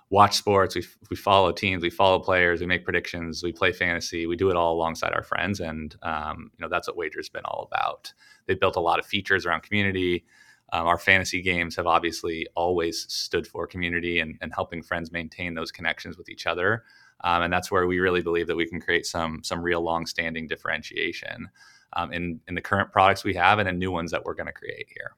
watch 0.09 0.35
sports, 0.35 0.75
we, 0.75 0.85
we 1.09 1.15
follow 1.15 1.51
teams, 1.51 1.83
we 1.83 1.89
follow 1.89 2.19
players, 2.19 2.59
we 2.59 2.65
make 2.65 2.83
predictions, 2.83 3.43
we 3.43 3.51
play 3.51 3.71
fantasy, 3.71 4.25
we 4.25 4.35
do 4.35 4.49
it 4.49 4.57
all 4.57 4.73
alongside 4.73 5.13
our 5.13 5.23
friends, 5.23 5.59
and 5.59 5.95
um, 6.01 6.51
you 6.57 6.63
know 6.63 6.69
that's 6.69 6.87
what 6.87 6.97
Wagr's 6.97 7.29
been 7.29 7.45
all 7.45 7.69
about. 7.71 8.13
They've 8.47 8.59
built 8.59 8.75
a 8.75 8.81
lot 8.81 8.99
of 8.99 9.05
features 9.05 9.45
around 9.45 9.61
community. 9.61 10.25
Um, 10.71 10.87
our 10.87 10.97
fantasy 10.97 11.41
games 11.41 11.75
have 11.75 11.87
obviously 11.87 12.47
always 12.55 13.11
stood 13.11 13.45
for 13.45 13.67
community 13.67 14.19
and, 14.19 14.37
and 14.41 14.53
helping 14.53 14.81
friends 14.81 15.11
maintain 15.11 15.53
those 15.53 15.71
connections 15.71 16.17
with 16.17 16.29
each 16.29 16.47
other. 16.47 16.83
Um, 17.23 17.43
and 17.43 17.53
that's 17.53 17.69
where 17.69 17.87
we 17.87 17.99
really 17.99 18.21
believe 18.21 18.47
that 18.47 18.55
we 18.55 18.67
can 18.67 18.81
create 18.81 19.05
some 19.05 19.43
some 19.43 19.61
real 19.61 19.81
long-standing 19.81 20.47
differentiation 20.47 21.49
um, 21.93 22.11
in 22.13 22.39
in 22.47 22.55
the 22.55 22.61
current 22.61 22.91
products 22.91 23.23
we 23.23 23.33
have 23.35 23.59
and 23.59 23.69
in 23.69 23.77
new 23.77 23.91
ones 23.91 24.11
that 24.11 24.23
we're 24.23 24.33
going 24.33 24.47
to 24.47 24.53
create 24.53 24.87
here 24.93 25.11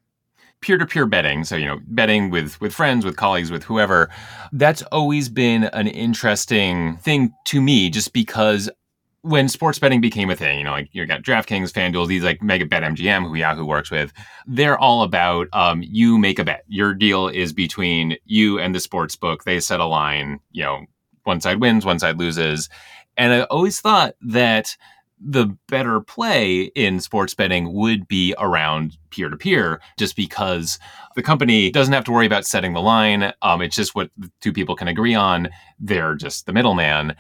peer-to-peer 0.62 1.06
betting 1.06 1.44
so 1.44 1.58
you 1.58 1.66
know 1.66 1.80
betting 1.88 2.30
with 2.30 2.60
with 2.62 2.74
friends 2.74 3.04
with 3.04 3.18
colleagues 3.18 3.52
with 3.52 3.64
whoever 3.64 4.10
that's 4.54 4.82
always 4.84 5.28
been 5.28 5.66
an 5.66 5.88
interesting 5.88 6.96
thing 6.98 7.34
to 7.44 7.62
me 7.62 7.90
just 7.90 8.14
because 8.14 8.70
when 9.24 9.48
sports 9.48 9.80
betting 9.80 10.02
became 10.02 10.30
a 10.30 10.36
thing, 10.36 10.58
you 10.58 10.66
know, 10.66 10.72
like 10.72 10.90
you 10.92 11.06
got 11.06 11.22
DraftKings, 11.24 11.72
FanDuel, 11.72 12.08
these 12.08 12.24
like 12.24 12.44
Mega 12.44 12.66
BetMGM, 12.66 13.26
who 13.26 13.36
Yahoo 13.36 13.64
works 13.64 13.90
with, 13.90 14.12
they're 14.46 14.78
all 14.78 15.02
about 15.02 15.48
um, 15.54 15.82
you 15.82 16.18
make 16.18 16.40
a 16.40 16.44
bet. 16.44 16.66
Your 16.68 16.94
deal 16.94 17.30
is 17.30 17.54
between 17.54 18.18
you 18.26 18.60
and 18.60 18.76
the 18.76 18.82
sports 18.82 19.16
book. 19.16 19.46
They 19.46 19.62
set 19.62 19.80
a 19.80 19.86
line, 19.86 20.42
you 20.52 20.64
know, 20.64 20.86
one 21.24 21.40
side 21.40 21.62
wins, 21.62 21.86
one 21.86 22.00
side 22.00 22.20
loses. 22.20 22.68
And 23.16 23.32
I 23.32 23.42
always 23.44 23.80
thought 23.80 24.16
that 24.22 24.76
the 25.26 25.58
better 25.70 26.02
play 26.02 26.64
in 26.76 27.00
sports 27.00 27.34
betting 27.34 27.72
would 27.72 28.10
be 28.10 28.36
around 28.38 28.98
peer 29.10 29.30
to 29.30 29.38
peer, 29.38 29.80
just 29.98 30.18
because 30.18 30.80
the 31.16 31.24
company 31.24 31.72
doesn't 31.72 31.94
have 31.94 32.04
to 32.04 32.12
worry 32.12 32.26
about 32.26 32.46
setting 32.46 32.74
the 32.74 32.82
line. 32.82 33.32
Um, 33.42 33.62
it's 33.62 33.76
just 33.76 33.96
what 33.96 34.10
two 34.42 34.52
people 34.52 34.76
can 34.76 34.90
agree 34.90 35.16
on. 35.16 35.48
They're 35.80 36.16
just 36.16 36.46
the 36.46 36.52
middleman. 36.52 37.16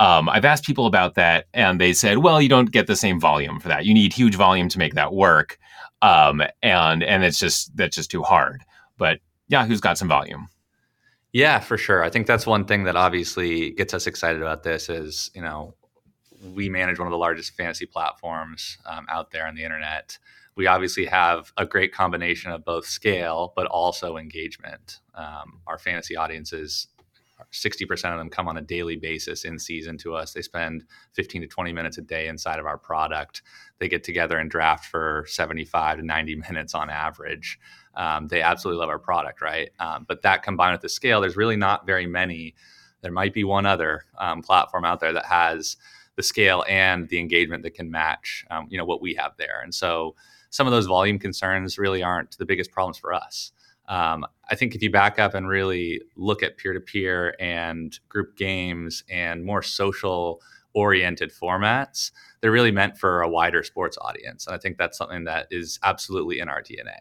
Um, 0.00 0.28
I've 0.28 0.44
asked 0.44 0.64
people 0.64 0.86
about 0.86 1.14
that, 1.16 1.46
and 1.54 1.80
they 1.80 1.92
said, 1.92 2.18
"Well, 2.18 2.40
you 2.40 2.48
don't 2.48 2.70
get 2.70 2.86
the 2.86 2.96
same 2.96 3.18
volume 3.18 3.58
for 3.60 3.68
that. 3.68 3.84
You 3.84 3.94
need 3.94 4.12
huge 4.12 4.36
volume 4.36 4.68
to 4.68 4.78
make 4.78 4.94
that 4.94 5.12
work, 5.12 5.58
um, 6.02 6.42
and 6.62 7.02
and 7.02 7.24
it's 7.24 7.38
just 7.38 7.76
that's 7.76 7.96
just 7.96 8.10
too 8.10 8.22
hard." 8.22 8.62
But 8.96 9.20
Yahoo's 9.48 9.80
got 9.80 9.98
some 9.98 10.08
volume. 10.08 10.48
Yeah, 11.32 11.58
for 11.60 11.76
sure. 11.76 12.02
I 12.02 12.10
think 12.10 12.26
that's 12.26 12.46
one 12.46 12.64
thing 12.64 12.84
that 12.84 12.96
obviously 12.96 13.72
gets 13.72 13.92
us 13.92 14.06
excited 14.06 14.40
about 14.40 14.62
this 14.62 14.88
is, 14.88 15.30
you 15.34 15.42
know, 15.42 15.74
we 16.54 16.68
manage 16.68 16.98
one 16.98 17.06
of 17.06 17.12
the 17.12 17.18
largest 17.18 17.54
fantasy 17.54 17.86
platforms 17.86 18.78
um, 18.86 19.06
out 19.10 19.30
there 19.30 19.46
on 19.46 19.54
the 19.54 19.64
internet. 19.64 20.18
We 20.56 20.66
obviously 20.66 21.04
have 21.06 21.52
a 21.56 21.66
great 21.66 21.92
combination 21.92 22.50
of 22.50 22.64
both 22.64 22.86
scale, 22.86 23.52
but 23.54 23.66
also 23.66 24.16
engagement. 24.16 25.00
Um, 25.14 25.60
our 25.66 25.78
fantasy 25.78 26.16
audiences 26.16 26.88
60% 27.52 28.12
of 28.12 28.18
them 28.18 28.30
come 28.30 28.48
on 28.48 28.56
a 28.56 28.62
daily 28.62 28.96
basis 28.96 29.44
in 29.44 29.58
season 29.58 29.96
to 29.98 30.14
us. 30.14 30.32
They 30.32 30.42
spend 30.42 30.84
15 31.14 31.42
to 31.42 31.48
20 31.48 31.72
minutes 31.72 31.98
a 31.98 32.02
day 32.02 32.28
inside 32.28 32.58
of 32.58 32.66
our 32.66 32.78
product. 32.78 33.42
They 33.78 33.88
get 33.88 34.04
together 34.04 34.38
and 34.38 34.50
draft 34.50 34.86
for 34.86 35.24
75 35.28 35.98
to 35.98 36.04
90 36.04 36.36
minutes 36.48 36.74
on 36.74 36.90
average. 36.90 37.58
Um, 37.94 38.28
they 38.28 38.42
absolutely 38.42 38.80
love 38.80 38.90
our 38.90 38.98
product, 38.98 39.40
right? 39.40 39.70
Um, 39.78 40.04
but 40.06 40.22
that 40.22 40.42
combined 40.42 40.72
with 40.72 40.82
the 40.82 40.88
scale, 40.88 41.20
there's 41.20 41.36
really 41.36 41.56
not 41.56 41.86
very 41.86 42.06
many. 42.06 42.54
There 43.00 43.12
might 43.12 43.34
be 43.34 43.44
one 43.44 43.66
other 43.66 44.04
um, 44.18 44.42
platform 44.42 44.84
out 44.84 45.00
there 45.00 45.12
that 45.12 45.26
has 45.26 45.76
the 46.16 46.22
scale 46.22 46.64
and 46.68 47.08
the 47.08 47.18
engagement 47.20 47.62
that 47.62 47.74
can 47.74 47.90
match, 47.90 48.44
um, 48.50 48.66
you 48.68 48.76
know, 48.76 48.84
what 48.84 49.00
we 49.00 49.14
have 49.14 49.32
there. 49.36 49.60
And 49.62 49.74
so 49.74 50.16
some 50.50 50.66
of 50.66 50.72
those 50.72 50.86
volume 50.86 51.18
concerns 51.18 51.78
really 51.78 52.02
aren't 52.02 52.36
the 52.38 52.44
biggest 52.44 52.72
problems 52.72 52.98
for 52.98 53.12
us. 53.12 53.52
Um, 53.88 54.26
I 54.50 54.54
think 54.54 54.74
if 54.74 54.82
you 54.82 54.90
back 54.90 55.18
up 55.18 55.34
and 55.34 55.48
really 55.48 56.00
look 56.16 56.42
at 56.42 56.58
peer 56.58 56.72
to 56.72 56.80
peer 56.80 57.34
and 57.40 57.98
group 58.08 58.36
games 58.36 59.02
and 59.10 59.44
more 59.44 59.62
social 59.62 60.40
oriented 60.74 61.32
formats, 61.32 62.12
they're 62.40 62.52
really 62.52 62.70
meant 62.70 62.98
for 62.98 63.22
a 63.22 63.28
wider 63.28 63.62
sports 63.62 63.98
audience. 64.00 64.46
And 64.46 64.54
I 64.54 64.58
think 64.58 64.76
that's 64.78 64.98
something 64.98 65.24
that 65.24 65.48
is 65.50 65.78
absolutely 65.82 66.38
in 66.38 66.48
our 66.48 66.62
DNA. 66.62 66.98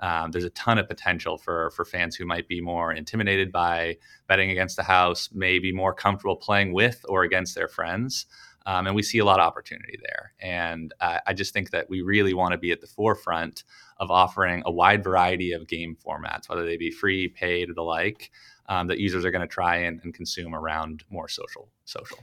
Um, 0.00 0.32
there's 0.32 0.44
a 0.44 0.50
ton 0.50 0.78
of 0.78 0.88
potential 0.88 1.38
for 1.38 1.70
for 1.70 1.84
fans 1.84 2.16
who 2.16 2.26
might 2.26 2.48
be 2.48 2.60
more 2.60 2.92
intimidated 2.92 3.52
by 3.52 3.98
betting 4.26 4.50
against 4.50 4.76
the 4.76 4.82
house, 4.82 5.28
maybe 5.32 5.70
more 5.70 5.94
comfortable 5.94 6.34
playing 6.34 6.72
with 6.72 7.04
or 7.08 7.22
against 7.22 7.54
their 7.54 7.68
friends. 7.68 8.26
Um, 8.66 8.86
and 8.86 8.94
we 8.94 9.02
see 9.02 9.18
a 9.18 9.24
lot 9.24 9.40
of 9.40 9.46
opportunity 9.46 9.98
there. 10.02 10.32
And 10.40 10.92
uh, 11.00 11.18
I 11.26 11.32
just 11.32 11.52
think 11.52 11.70
that 11.70 11.88
we 11.88 12.02
really 12.02 12.34
want 12.34 12.52
to 12.52 12.58
be 12.58 12.72
at 12.72 12.80
the 12.80 12.86
forefront 12.86 13.64
of 13.98 14.10
offering 14.10 14.62
a 14.66 14.72
wide 14.72 15.02
variety 15.02 15.52
of 15.52 15.68
game 15.68 15.96
formats, 16.04 16.48
whether 16.48 16.64
they 16.64 16.76
be 16.76 16.90
free, 16.90 17.28
paid, 17.28 17.70
or 17.70 17.74
the 17.74 17.82
like, 17.82 18.30
um, 18.68 18.86
that 18.88 18.98
users 18.98 19.24
are 19.24 19.30
going 19.30 19.46
to 19.46 19.52
try 19.52 19.76
and, 19.76 20.00
and, 20.02 20.14
consume 20.14 20.54
around 20.54 21.04
more 21.10 21.28
social. 21.28 21.68
Social. 21.84 22.18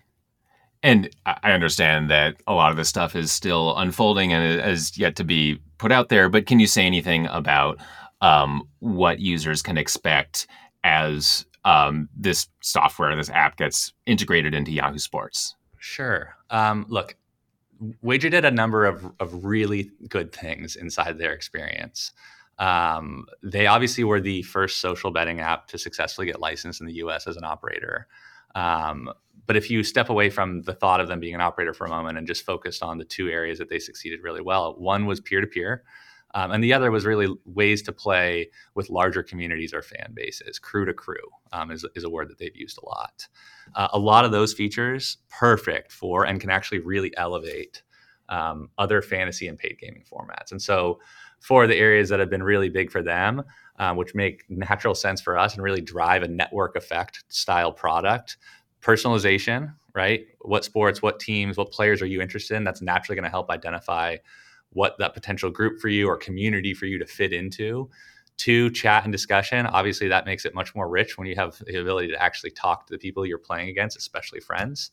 And 0.81 1.09
I 1.25 1.51
understand 1.51 2.09
that 2.09 2.37
a 2.47 2.53
lot 2.53 2.71
of 2.71 2.77
this 2.77 2.87
stuff 2.87 3.15
is 3.15 3.31
still 3.31 3.77
unfolding 3.77 4.31
and 4.31 4.61
is 4.61 4.97
yet 4.97 5.17
to 5.17 5.25
be 5.25 5.59
put 5.77 5.91
out 5.91 6.07
there. 6.07 6.29
But 6.29 6.45
can 6.45 6.59
you 6.59 6.67
say 6.67 6.85
anything 6.85 7.25
about 7.27 7.79
um, 8.21 8.63
what 8.79 9.19
users 9.19 9.61
can 9.61 9.77
expect 9.77 10.47
as 10.85 11.45
um, 11.65 12.07
this 12.15 12.47
software, 12.61 13.13
this 13.15 13.29
app 13.29 13.57
gets 13.57 13.91
integrated 14.05 14.53
into 14.53 14.71
Yahoo 14.71 14.97
Sports? 14.97 15.55
Sure. 15.79 16.35
Um, 16.49 16.85
look, 16.89 17.15
Wagr 18.03 18.29
did 18.29 18.45
a 18.45 18.51
number 18.51 18.85
of, 18.85 19.11
of 19.19 19.45
really 19.45 19.91
good 20.09 20.33
things 20.33 20.75
inside 20.75 21.17
their 21.17 21.33
experience. 21.33 22.11
Um, 22.57 23.25
they 23.41 23.67
obviously 23.67 24.03
were 24.03 24.19
the 24.19 24.41
first 24.43 24.79
social 24.79 25.11
betting 25.11 25.39
app 25.39 25.67
to 25.67 25.77
successfully 25.77 26.27
get 26.27 26.41
licensed 26.41 26.81
in 26.81 26.87
the 26.87 26.95
US 26.95 27.25
as 27.25 27.37
an 27.37 27.45
operator. 27.45 28.07
Um, 28.53 29.09
but 29.45 29.55
if 29.55 29.71
you 29.71 29.81
step 29.83 30.09
away 30.09 30.29
from 30.29 30.63
the 30.63 30.73
thought 30.73 30.99
of 30.99 31.07
them 31.07 31.21
being 31.21 31.33
an 31.33 31.41
operator 31.41 31.73
for 31.73 31.85
a 31.85 31.89
moment 31.89 32.17
and 32.17 32.27
just 32.27 32.45
focused 32.45 32.83
on 32.83 32.97
the 32.97 33.05
two 33.05 33.29
areas 33.29 33.57
that 33.59 33.69
they 33.69 33.79
succeeded 33.79 34.21
really 34.21 34.41
well, 34.41 34.75
one 34.77 35.05
was 35.05 35.21
peer 35.21 35.39
to 35.39 35.47
peer, 35.47 35.83
um, 36.35 36.51
and 36.51 36.63
the 36.63 36.73
other 36.73 36.91
was 36.91 37.05
really 37.05 37.33
ways 37.45 37.81
to 37.83 37.91
play 37.91 38.49
with 38.75 38.89
larger 38.89 39.23
communities 39.23 39.73
or 39.73 39.81
fan 39.81 40.11
bases. 40.13 40.59
Crew 40.59 40.85
to 40.85 40.93
crew 40.93 41.15
um, 41.51 41.71
is, 41.71 41.85
is 41.95 42.03
a 42.03 42.09
word 42.09 42.29
that 42.29 42.37
they've 42.37 42.55
used 42.55 42.77
a 42.77 42.85
lot. 42.85 43.27
Uh, 43.75 43.87
a 43.93 43.99
lot 43.99 44.25
of 44.25 44.31
those 44.31 44.53
features 44.53 45.17
perfect 45.29 45.91
for 45.91 46.25
and 46.25 46.39
can 46.39 46.49
actually 46.49 46.79
really 46.79 47.15
elevate 47.17 47.81
um, 48.29 48.69
other 48.77 49.01
fantasy 49.01 49.47
and 49.47 49.57
paid 49.57 49.77
gaming 49.79 50.03
formats. 50.11 50.51
And 50.51 50.61
so, 50.61 50.99
for 51.39 51.67
the 51.67 51.75
areas 51.75 52.09
that 52.09 52.19
have 52.19 52.29
been 52.29 52.43
really 52.43 52.69
big 52.69 52.91
for 52.91 53.01
them, 53.01 53.43
um, 53.77 53.95
which 53.95 54.13
make 54.13 54.43
natural 54.49 54.93
sense 54.93 55.21
for 55.21 55.37
us 55.37 55.53
and 55.53 55.63
really 55.63 55.79
drive 55.79 56.21
a 56.21 56.27
network 56.27 56.75
effect 56.75 57.23
style 57.29 57.71
product, 57.71 58.37
personalization, 58.81 59.73
right? 59.95 60.25
What 60.41 60.65
sports, 60.65 61.01
what 61.01 61.19
teams, 61.19 61.57
what 61.57 61.71
players 61.71 62.01
are 62.01 62.05
you 62.05 62.21
interested 62.21 62.55
in? 62.55 62.65
That's 62.65 62.81
naturally 62.81 63.15
going 63.15 63.23
to 63.23 63.29
help 63.29 63.49
identify 63.49 64.17
what 64.71 64.97
that 64.99 65.13
potential 65.13 65.49
group 65.49 65.79
for 65.79 65.89
you 65.89 66.07
or 66.07 66.17
community 66.17 66.73
for 66.73 66.85
you 66.85 66.99
to 66.99 67.05
fit 67.05 67.33
into. 67.33 67.89
Two, 68.37 68.69
chat 68.71 69.03
and 69.03 69.11
discussion. 69.11 69.65
Obviously, 69.65 70.07
that 70.07 70.25
makes 70.25 70.45
it 70.45 70.55
much 70.55 70.73
more 70.73 70.87
rich 70.87 71.17
when 71.17 71.27
you 71.27 71.35
have 71.35 71.57
the 71.65 71.79
ability 71.79 72.07
to 72.09 72.21
actually 72.21 72.51
talk 72.51 72.87
to 72.87 72.93
the 72.93 72.97
people 72.97 73.25
you're 73.25 73.37
playing 73.37 73.69
against, 73.69 73.97
especially 73.97 74.39
friends. 74.39 74.91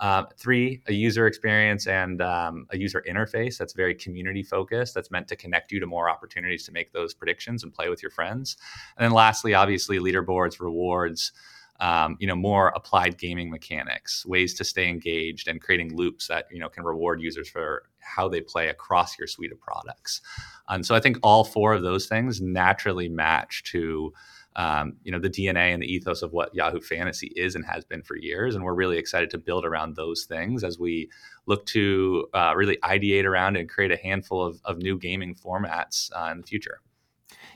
Um, 0.00 0.26
three, 0.36 0.80
a 0.86 0.92
user 0.92 1.26
experience 1.26 1.86
and 1.88 2.22
um, 2.22 2.66
a 2.70 2.78
user 2.78 3.04
interface 3.08 3.58
that's 3.58 3.72
very 3.72 3.94
community 3.94 4.42
focused, 4.44 4.94
that's 4.94 5.10
meant 5.10 5.26
to 5.28 5.36
connect 5.36 5.72
you 5.72 5.80
to 5.80 5.86
more 5.86 6.08
opportunities 6.08 6.64
to 6.66 6.72
make 6.72 6.92
those 6.92 7.14
predictions 7.14 7.64
and 7.64 7.72
play 7.72 7.88
with 7.88 8.00
your 8.02 8.10
friends. 8.10 8.56
And 8.96 9.04
then 9.04 9.12
lastly, 9.12 9.54
obviously, 9.54 9.98
leaderboards, 9.98 10.60
rewards, 10.60 11.32
um, 11.80 12.16
you 12.18 12.26
know 12.26 12.34
more 12.34 12.68
applied 12.68 13.18
gaming 13.18 13.50
mechanics 13.50 14.26
ways 14.26 14.54
to 14.54 14.64
stay 14.64 14.88
engaged 14.88 15.48
and 15.48 15.60
creating 15.60 15.96
loops 15.96 16.26
that 16.28 16.46
you 16.50 16.58
know 16.58 16.68
can 16.68 16.84
reward 16.84 17.20
users 17.20 17.48
for 17.48 17.84
how 18.00 18.28
they 18.28 18.40
play 18.40 18.68
across 18.68 19.18
your 19.18 19.26
suite 19.28 19.52
of 19.52 19.60
products. 19.60 20.20
And 20.68 20.84
so 20.84 20.94
i 20.94 21.00
think 21.00 21.18
all 21.22 21.44
four 21.44 21.74
of 21.74 21.82
those 21.82 22.06
things 22.06 22.40
naturally 22.40 23.08
match 23.08 23.62
to 23.64 24.12
um, 24.56 24.94
you 25.04 25.12
know 25.12 25.20
the 25.20 25.30
dna 25.30 25.72
and 25.72 25.82
the 25.82 25.86
ethos 25.86 26.22
of 26.22 26.32
what 26.32 26.52
yahoo 26.52 26.80
fantasy 26.80 27.28
is 27.36 27.54
and 27.54 27.64
has 27.64 27.84
been 27.84 28.02
for 28.02 28.16
years. 28.16 28.54
And 28.54 28.64
we're 28.64 28.74
really 28.74 28.98
excited 28.98 29.30
to 29.30 29.38
build 29.38 29.64
around 29.64 29.94
those 29.94 30.24
things 30.24 30.64
as 30.64 30.78
we 30.78 31.10
look 31.46 31.64
to 31.66 32.26
uh, 32.34 32.54
really 32.56 32.76
ideate 32.78 33.24
around 33.24 33.56
and 33.56 33.68
create 33.68 33.92
a 33.92 33.96
handful 33.96 34.44
of, 34.44 34.60
of 34.64 34.78
new 34.78 34.98
gaming 34.98 35.34
formats 35.34 36.10
uh, 36.16 36.30
in 36.32 36.40
the 36.40 36.46
future. 36.46 36.80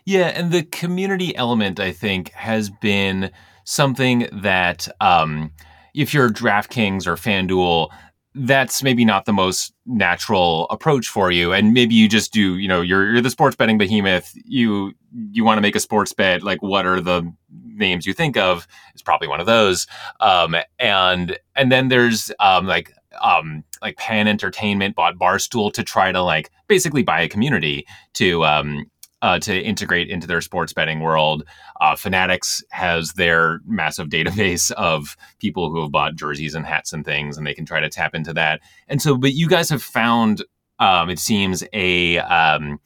Yeah 0.04 0.28
and 0.28 0.52
the 0.52 0.62
community 0.62 1.34
element 1.34 1.80
i 1.80 1.92
think 1.92 2.30
has 2.32 2.70
been 2.70 3.32
something 3.64 4.28
that 4.32 4.88
um, 5.00 5.52
if 5.94 6.12
you're 6.14 6.30
DraftKings 6.30 7.06
or 7.06 7.16
FanDuel, 7.16 7.90
that's 8.34 8.82
maybe 8.82 9.04
not 9.04 9.26
the 9.26 9.32
most 9.32 9.74
natural 9.84 10.66
approach 10.70 11.08
for 11.08 11.30
you. 11.30 11.52
And 11.52 11.74
maybe 11.74 11.94
you 11.94 12.08
just 12.08 12.32
do 12.32 12.56
you 12.56 12.66
know 12.66 12.80
you're, 12.80 13.12
you're 13.12 13.20
the 13.20 13.30
sports 13.30 13.56
betting 13.56 13.78
behemoth. 13.78 14.32
You 14.44 14.92
you 15.30 15.44
want 15.44 15.58
to 15.58 15.62
make 15.62 15.76
a 15.76 15.80
sports 15.80 16.12
bet. 16.12 16.42
Like 16.42 16.62
what 16.62 16.86
are 16.86 17.00
the 17.00 17.30
names 17.50 18.06
you 18.06 18.14
think 18.14 18.36
of? 18.36 18.66
It's 18.94 19.02
probably 19.02 19.28
one 19.28 19.40
of 19.40 19.46
those. 19.46 19.86
Um, 20.20 20.56
and 20.78 21.38
and 21.54 21.70
then 21.70 21.88
there's 21.88 22.32
um, 22.40 22.66
like 22.66 22.92
um, 23.20 23.64
like 23.82 23.96
Penn 23.98 24.28
Entertainment 24.28 24.96
bought 24.96 25.18
Barstool 25.18 25.72
to 25.74 25.82
try 25.82 26.12
to 26.12 26.22
like 26.22 26.50
basically 26.68 27.02
buy 27.02 27.20
a 27.20 27.28
community 27.28 27.86
to 28.14 28.44
um, 28.44 28.90
uh, 29.22 29.38
to 29.38 29.58
integrate 29.58 30.10
into 30.10 30.26
their 30.26 30.40
sports 30.40 30.72
betting 30.72 31.00
world. 31.00 31.44
Uh, 31.80 31.96
Fanatics 31.96 32.62
has 32.70 33.12
their 33.12 33.60
massive 33.64 34.08
database 34.08 34.70
of 34.76 35.16
people 35.38 35.70
who 35.70 35.80
have 35.80 35.92
bought 35.92 36.16
jerseys 36.16 36.54
and 36.54 36.66
hats 36.66 36.92
and 36.92 37.04
things, 37.04 37.38
and 37.38 37.46
they 37.46 37.54
can 37.54 37.64
try 37.64 37.80
to 37.80 37.88
tap 37.88 38.14
into 38.14 38.32
that. 38.34 38.60
And 38.88 39.00
so, 39.00 39.16
but 39.16 39.32
you 39.32 39.48
guys 39.48 39.70
have 39.70 39.82
found, 39.82 40.44
um, 40.80 41.08
it 41.08 41.20
seems, 41.20 41.64
a 41.72 42.18
um, 42.18 42.80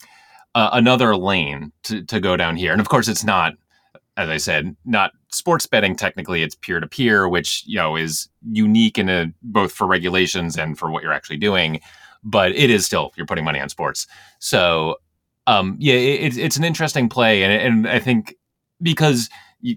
another 0.55 1.17
lane 1.17 1.73
to, 1.85 2.03
to 2.05 2.21
go 2.21 2.37
down 2.37 2.57
here. 2.57 2.73
And 2.73 2.81
of 2.81 2.89
course, 2.89 3.09
it's 3.09 3.25
not, 3.25 3.55
as 4.17 4.29
I 4.29 4.37
said, 4.37 4.77
not 4.85 5.13
sports 5.31 5.67
betting. 5.67 5.97
Technically, 5.97 6.43
it's 6.43 6.55
peer 6.55 6.81
to 6.81 6.87
peer, 6.87 7.29
which 7.29 7.65
you 7.67 7.77
know 7.77 7.97
is 7.97 8.29
unique 8.51 8.99
in 8.99 9.09
a 9.09 9.33
both 9.43 9.73
for 9.73 9.87
regulations 9.87 10.57
and 10.57 10.79
for 10.79 10.91
what 10.91 11.03
you're 11.03 11.13
actually 11.13 11.39
doing. 11.39 11.81
But 12.23 12.53
it 12.53 12.71
is 12.71 12.85
still 12.85 13.13
you're 13.17 13.27
putting 13.27 13.45
money 13.45 13.61
on 13.61 13.69
sports. 13.69 14.07
So 14.39 14.97
um, 15.47 15.77
yeah, 15.79 15.95
it, 15.95 16.37
it's 16.37 16.57
an 16.57 16.65
interesting 16.65 17.09
play, 17.09 17.43
and 17.43 17.53
and 17.53 17.89
I 17.89 17.99
think 17.99 18.35
because 18.83 19.29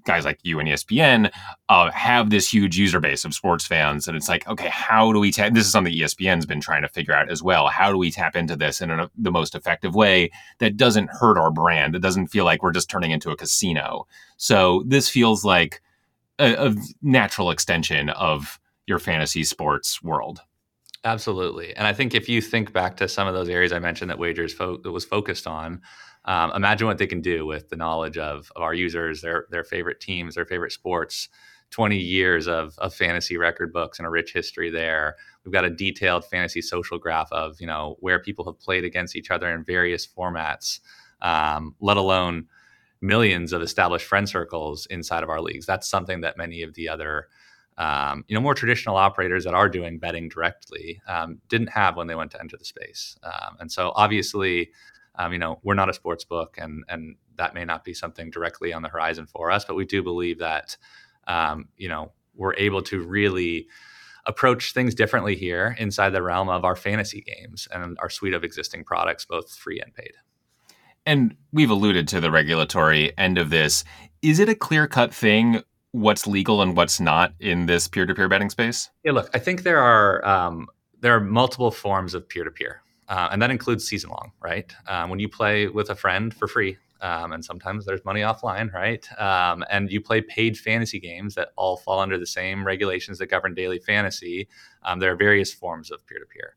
guys 0.04 0.26
like 0.26 0.40
you 0.44 0.60
and 0.60 0.68
ESPN 0.68 1.32
uh, 1.70 1.90
have 1.92 2.30
this 2.30 2.52
huge 2.52 2.78
user 2.78 3.00
base 3.00 3.26
of 3.26 3.34
sports 3.34 3.66
fans, 3.66 4.08
and 4.08 4.16
it's 4.16 4.30
like, 4.30 4.48
okay, 4.48 4.68
how 4.68 5.12
do 5.12 5.20
we 5.20 5.32
tap? 5.32 5.54
This 5.54 5.66
is 5.66 5.72
something 5.72 5.94
ESPN's 5.94 6.46
been 6.46 6.62
trying 6.62 6.82
to 6.82 6.88
figure 6.88 7.14
out 7.14 7.32
as 7.32 7.42
well. 7.42 7.68
How 7.68 7.92
do 7.92 7.98
we 7.98 8.12
tap 8.12 8.36
into 8.36 8.56
this 8.56 8.82
in 8.82 8.92
a, 8.92 9.10
the 9.18 9.32
most 9.32 9.56
effective 9.56 9.96
way 9.96 10.32
that 10.60 10.78
doesn't 10.78 11.10
hurt 11.10 11.38
our 11.38 11.52
brand? 11.52 11.96
It 11.96 12.02
doesn't 12.02 12.28
feel 12.28 12.46
like 12.46 12.62
we're 12.62 12.72
just 12.72 12.90
turning 12.90 13.12
into 13.12 13.32
a 13.32 13.38
casino. 13.38 14.06
So 14.38 14.84
this 14.86 15.10
feels 15.10 15.46
like 15.46 15.82
a, 16.40 16.70
a 16.70 16.76
natural 17.02 17.52
extension 17.52 18.10
of 18.10 18.60
your 18.86 19.00
fantasy 19.00 19.44
sports 19.44 20.02
world. 20.02 20.42
Absolutely. 21.06 21.74
And 21.76 21.88
I 21.88 21.94
think 21.94 22.14
if 22.14 22.28
you 22.28 22.42
think 22.42 22.74
back 22.74 22.98
to 22.98 23.08
some 23.08 23.28
of 23.28 23.34
those 23.34 23.48
areas 23.48 23.72
I 23.72 23.80
mentioned 23.80 24.10
that 24.12 24.20
Wagr's 24.20 24.54
fo- 24.54 24.80
was 24.84 25.06
focused 25.06 25.48
on, 25.48 25.82
um, 26.26 26.52
imagine 26.54 26.88
what 26.88 26.98
they 26.98 27.08
can 27.08 27.22
do 27.22 27.46
with 27.46 27.70
the 27.70 27.78
knowledge 27.78 28.18
of, 28.18 28.52
of 28.56 28.62
our 28.62 28.74
users, 28.74 29.22
their 29.22 29.46
their 29.50 29.64
favorite 29.64 30.02
teams, 30.02 30.36
their 30.36 30.46
favorite 30.46 30.72
sports. 30.74 31.30
20 31.72 31.98
years 31.98 32.48
of, 32.48 32.74
of 32.80 32.96
fantasy 32.96 33.38
record 33.38 33.72
books 33.72 34.00
and 34.00 34.08
a 34.08 34.10
rich 34.10 34.34
history 34.34 34.72
there. 34.72 35.16
We've 35.46 35.54
got 35.54 35.66
a 35.66 35.70
detailed 35.70 36.26
fantasy 36.26 36.64
social 36.64 36.98
graph 36.98 37.32
of 37.32 37.62
you 37.62 37.68
know 37.68 37.96
where 38.00 38.20
people 38.20 38.44
have 38.46 38.60
played 38.60 38.84
against 38.84 39.16
each 39.16 39.30
other 39.32 39.48
in 39.50 39.64
various 39.64 40.06
formats, 40.08 40.80
um, 41.22 41.76
let 41.80 41.96
alone 41.98 42.48
millions 43.02 43.54
of 43.54 43.62
established 43.62 44.06
friend 44.06 44.28
circles 44.28 44.86
inside 44.88 45.24
of 45.24 45.30
our 45.30 45.42
leagues. 45.42 45.66
That's 45.66 45.90
something 45.90 46.22
that 46.22 46.38
many 46.38 46.64
of 46.64 46.74
the 46.74 46.90
other 46.90 47.28
um, 47.80 48.26
you 48.28 48.36
know, 48.36 48.42
more 48.42 48.54
traditional 48.54 48.98
operators 48.98 49.46
that 49.46 49.54
are 49.54 49.70
doing 49.70 49.98
betting 49.98 50.30
directly 50.30 51.02
um, 51.08 51.40
didn't 51.48 51.70
have 51.70 51.96
when 51.96 52.08
they 52.08 52.16
went 52.16 52.30
to 52.32 52.40
enter 52.40 52.58
the 52.58 52.66
space. 52.66 53.18
Um, 53.24 53.58
and 53.60 53.72
so 53.72 53.94
obviously, 53.96 54.70
um, 55.16 55.34
you 55.34 55.40
know, 55.40 55.60
we're 55.64 55.76
not 55.76 55.90
a 55.90 55.94
sports 55.94 56.26
book 56.26 56.58
and, 56.60 56.84
and 56.90 57.16
that 57.38 57.54
may 57.54 57.64
not 57.64 57.86
be 57.86 57.94
something 57.94 58.30
directly 58.30 58.74
on 58.74 58.82
the 58.82 58.90
horizon 58.90 59.26
for 59.26 59.50
us, 59.50 59.64
but 59.64 59.76
we 59.76 59.86
do 59.86 60.04
believe 60.04 60.40
that 60.40 60.76
um, 61.28 61.70
you 61.78 61.88
know, 61.88 62.12
we're 62.36 62.56
able 62.56 62.82
to 62.82 63.02
really 63.02 63.68
approach 64.26 64.74
things 64.74 64.94
differently 64.94 65.36
here 65.36 65.76
inside 65.80 66.10
the 66.10 66.22
realm 66.22 66.50
of 66.50 66.66
our 66.66 66.76
fantasy 66.76 67.22
games 67.22 67.68
and 67.72 67.98
our 68.00 68.10
suite 68.10 68.34
of 68.34 68.44
existing 68.44 68.84
products, 68.84 69.26
both 69.26 69.56
free 69.56 69.80
and 69.80 69.94
paid. 69.94 70.12
And 71.06 71.36
we've 71.52 71.70
alluded 71.70 72.08
to 72.10 72.20
the 72.20 72.30
regulatory 72.30 73.18
end 73.18 73.38
of 73.38 73.50
this. 73.50 73.84
Is 74.22 74.40
it 74.40 74.50
a 74.50 74.56
clear 74.56 74.86
cut 74.88 75.14
thing 75.14 75.64
what's 75.92 76.28
legal 76.28 76.62
and 76.62 76.76
what's 76.76 77.00
not 77.00 77.34
in 77.40 77.66
this 77.66 77.88
peer 77.88 78.06
to 78.06 78.14
peer 78.14 78.30
betting 78.30 78.50
space? 78.50 78.90
Yeah, 79.04 79.14
look, 79.14 79.30
I 79.34 79.40
think 79.40 79.64
there 79.64 79.80
are 79.80 80.26
um, 80.26 80.68
there 81.02 81.16
are 81.16 81.20
multiple 81.20 81.72
forms 81.72 82.14
of 82.14 82.28
peer 82.28 82.44
to 82.44 82.52
peer, 82.52 82.82
uh, 83.08 83.30
and 83.32 83.42
that 83.42 83.52
includes 83.52 83.88
season 83.88 84.10
long, 84.10 84.32
right? 84.42 84.74
Um, 84.88 85.10
when 85.10 85.20
you 85.20 85.30
play 85.30 85.68
with 85.68 85.90
a 85.90 85.96
friend 85.96 86.34
for 86.34 86.48
free, 86.48 86.78
um, 87.02 87.32
and 87.32 87.44
sometimes 87.44 87.86
there's 87.86 88.04
money 88.06 88.22
offline, 88.22 88.72
right? 88.74 89.08
Um, 89.20 89.64
and 89.70 89.92
you 89.92 90.02
play 90.02 90.22
paid 90.22 90.58
fantasy 90.58 91.00
games 91.00 91.36
that 91.36 91.50
all 91.56 91.78
fall 91.78 92.00
under 92.00 92.18
the 92.18 92.28
same 92.28 92.66
regulations 92.66 93.18
that 93.20 93.28
govern 93.28 93.54
daily 93.54 93.80
fantasy. 93.80 94.48
Um, 94.84 95.00
there 95.00 95.12
are 95.12 95.16
various 95.16 95.54
forms 95.54 95.92
of 95.92 96.06
peer 96.06 96.20
to 96.20 96.26
peer. 96.26 96.56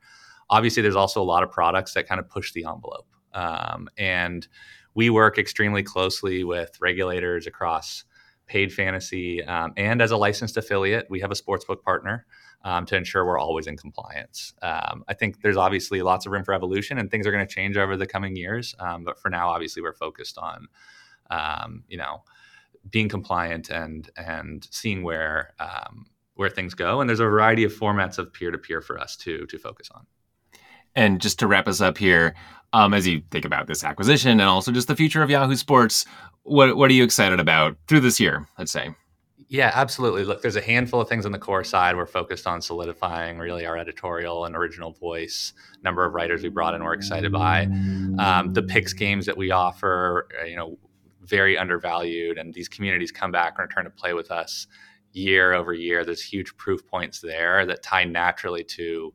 Obviously, 0.50 0.82
there's 0.82 0.96
also 0.96 1.22
a 1.22 1.24
lot 1.24 1.42
of 1.42 1.50
products 1.50 1.94
that 1.94 2.06
kind 2.06 2.18
of 2.18 2.28
push 2.28 2.52
the 2.52 2.64
envelope, 2.64 3.06
um, 3.32 3.88
and 3.96 4.46
we 4.94 5.08
work 5.08 5.38
extremely 5.38 5.82
closely 5.82 6.44
with 6.44 6.76
regulators 6.78 7.46
across 7.46 8.04
paid 8.52 8.72
fantasy 8.72 9.42
um, 9.44 9.72
and 9.76 10.02
as 10.02 10.10
a 10.10 10.16
licensed 10.16 10.56
affiliate, 10.56 11.06
we 11.08 11.20
have 11.20 11.30
a 11.30 11.34
sportsbook 11.34 11.82
partner. 11.82 12.26
Um, 12.64 12.86
to 12.86 12.96
ensure 12.96 13.26
we're 13.26 13.40
always 13.40 13.66
in 13.66 13.76
compliance. 13.76 14.54
Um, 14.62 15.02
I 15.08 15.14
think 15.14 15.42
there's 15.42 15.56
obviously 15.56 16.00
lots 16.00 16.26
of 16.26 16.32
room 16.32 16.44
for 16.44 16.54
evolution, 16.54 16.96
and 16.96 17.10
things 17.10 17.26
are 17.26 17.32
going 17.32 17.44
to 17.44 17.52
change 17.52 17.76
over 17.76 17.96
the 17.96 18.06
coming 18.06 18.36
years. 18.36 18.76
Um, 18.78 19.02
but 19.02 19.18
for 19.18 19.30
now, 19.30 19.48
obviously, 19.48 19.82
we're 19.82 19.98
focused 20.06 20.38
on, 20.38 20.68
um, 21.28 21.82
you 21.88 21.98
know, 21.98 22.22
being 22.88 23.08
compliant 23.08 23.68
and 23.70 24.08
and 24.16 24.68
seeing 24.70 25.02
where 25.02 25.54
um, 25.58 26.06
where 26.34 26.50
things 26.50 26.74
go. 26.74 27.00
And 27.00 27.08
there's 27.08 27.18
a 27.18 27.24
variety 27.24 27.64
of 27.64 27.72
formats 27.72 28.16
of 28.18 28.32
peer 28.32 28.52
to 28.52 28.58
peer 28.58 28.80
for 28.80 28.96
us 28.96 29.16
to 29.16 29.44
to 29.46 29.58
focus 29.58 29.90
on. 29.92 30.06
And 30.94 31.20
just 31.20 31.40
to 31.40 31.48
wrap 31.48 31.66
us 31.66 31.80
up 31.80 31.98
here, 31.98 32.34
um, 32.72 32.94
as 32.94 33.06
you 33.06 33.22
think 33.30 33.44
about 33.44 33.66
this 33.66 33.84
acquisition 33.84 34.32
and 34.32 34.48
also 34.48 34.72
just 34.72 34.88
the 34.88 34.96
future 34.96 35.22
of 35.22 35.30
Yahoo 35.30 35.56
Sports, 35.56 36.04
what 36.44 36.76
what 36.76 36.90
are 36.90 36.94
you 36.94 37.04
excited 37.04 37.40
about 37.40 37.76
through 37.88 38.00
this 38.00 38.18
year? 38.18 38.46
Let's 38.58 38.72
say. 38.72 38.94
Yeah, 39.48 39.70
absolutely. 39.74 40.24
Look, 40.24 40.40
there's 40.40 40.56
a 40.56 40.62
handful 40.62 41.02
of 41.02 41.10
things 41.10 41.26
on 41.26 41.32
the 41.32 41.38
core 41.38 41.62
side. 41.62 41.94
We're 41.94 42.06
focused 42.06 42.46
on 42.46 42.62
solidifying 42.62 43.36
really 43.36 43.66
our 43.66 43.76
editorial 43.76 44.46
and 44.46 44.56
original 44.56 44.92
voice. 44.92 45.52
Number 45.84 46.06
of 46.06 46.14
writers 46.14 46.42
we 46.42 46.48
brought 46.48 46.72
in, 46.72 46.82
we're 46.82 46.94
excited 46.94 47.32
by. 47.32 47.64
Um, 48.18 48.54
the 48.54 48.62
picks 48.62 48.94
games 48.94 49.26
that 49.26 49.36
we 49.36 49.50
offer, 49.50 50.26
uh, 50.40 50.46
you 50.46 50.56
know, 50.56 50.78
very 51.20 51.58
undervalued, 51.58 52.38
and 52.38 52.54
these 52.54 52.66
communities 52.66 53.12
come 53.12 53.30
back 53.30 53.56
and 53.58 53.68
return 53.68 53.84
to 53.84 53.90
play 53.90 54.14
with 54.14 54.30
us 54.30 54.66
year 55.12 55.52
over 55.52 55.74
year. 55.74 56.02
There's 56.02 56.22
huge 56.22 56.56
proof 56.56 56.86
points 56.86 57.20
there 57.20 57.66
that 57.66 57.82
tie 57.82 58.04
naturally 58.04 58.64
to. 58.64 59.12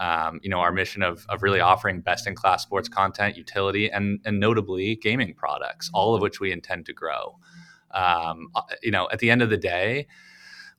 Um, 0.00 0.38
you 0.44 0.50
know 0.50 0.60
our 0.60 0.70
mission 0.70 1.02
of, 1.02 1.26
of 1.28 1.42
really 1.42 1.58
offering 1.58 2.00
best 2.00 2.28
in 2.28 2.36
class 2.36 2.62
sports 2.62 2.88
content 2.88 3.36
utility 3.36 3.90
and, 3.90 4.20
and 4.24 4.38
notably 4.38 4.94
gaming 4.94 5.34
products 5.34 5.90
all 5.92 6.14
of 6.14 6.22
which 6.22 6.38
we 6.38 6.52
intend 6.52 6.86
to 6.86 6.92
grow 6.92 7.36
um, 7.90 8.50
uh, 8.54 8.62
you 8.82 8.90
know, 8.90 9.08
at 9.12 9.18
the 9.18 9.30
end 9.30 9.42
of 9.42 9.50
the 9.50 9.56
day, 9.56 10.06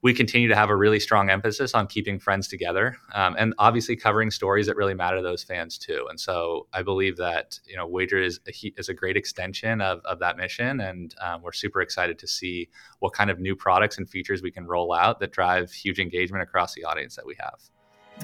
we 0.02 0.14
continue 0.14 0.48
to 0.48 0.56
have 0.56 0.70
a 0.70 0.76
really 0.76 1.00
strong 1.00 1.30
emphasis 1.30 1.74
on 1.74 1.86
keeping 1.86 2.20
friends 2.20 2.48
together 2.48 2.96
um, 3.14 3.36
and 3.38 3.54
obviously 3.58 3.98
covering 3.98 4.32
stories 4.32 4.68
that 4.68 4.78
really 4.78 4.94
matter 4.94 5.18
to 5.18 5.22
those 5.22 5.44
fans 5.44 5.78
too. 5.78 6.08
And 6.10 6.18
so 6.18 6.68
I 6.72 6.84
believe 6.84 7.18
that, 7.18 7.60
you 7.66 7.76
know, 7.76 7.86
Wagr 7.86 8.26
is 8.26 8.40
a, 8.48 8.74
is 8.80 8.88
a 8.88 8.94
great 8.94 9.18
extension 9.18 9.82
of, 9.82 10.00
of 10.06 10.20
that 10.20 10.38
mission. 10.38 10.80
And 10.80 11.14
um, 11.20 11.42
we're 11.42 11.52
super 11.52 11.82
excited 11.82 12.18
to 12.20 12.28
see 12.28 12.70
what 13.00 13.12
kind 13.12 13.30
of 13.30 13.42
new 13.42 13.58
products 13.58 13.98
and 13.98 14.10
features 14.10 14.42
we 14.42 14.52
can 14.52 14.66
roll 14.66 14.94
out 14.94 15.20
that 15.20 15.34
drive 15.34 15.70
huge 15.74 16.00
engagement 16.00 16.44
across 16.44 16.74
the 16.76 16.86
audience 16.86 17.18
that 17.18 17.26
we 17.26 17.36
have. 17.38 17.60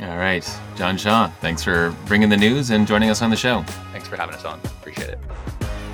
All 0.01 0.17
right. 0.17 0.47
Jon 0.75 0.97
Shaw, 0.97 1.29
thanks 1.39 1.63
for 1.63 1.95
bringing 2.05 2.29
the 2.29 2.37
news 2.37 2.71
and 2.71 2.85
joining 2.85 3.09
us 3.09 3.21
on 3.21 3.29
the 3.29 3.35
show. 3.35 3.63
Thanks 3.91 4.07
for 4.07 4.17
having 4.17 4.35
us 4.35 4.43
on. 4.43 4.59
Appreciate 4.59 5.09
it. 5.09 5.19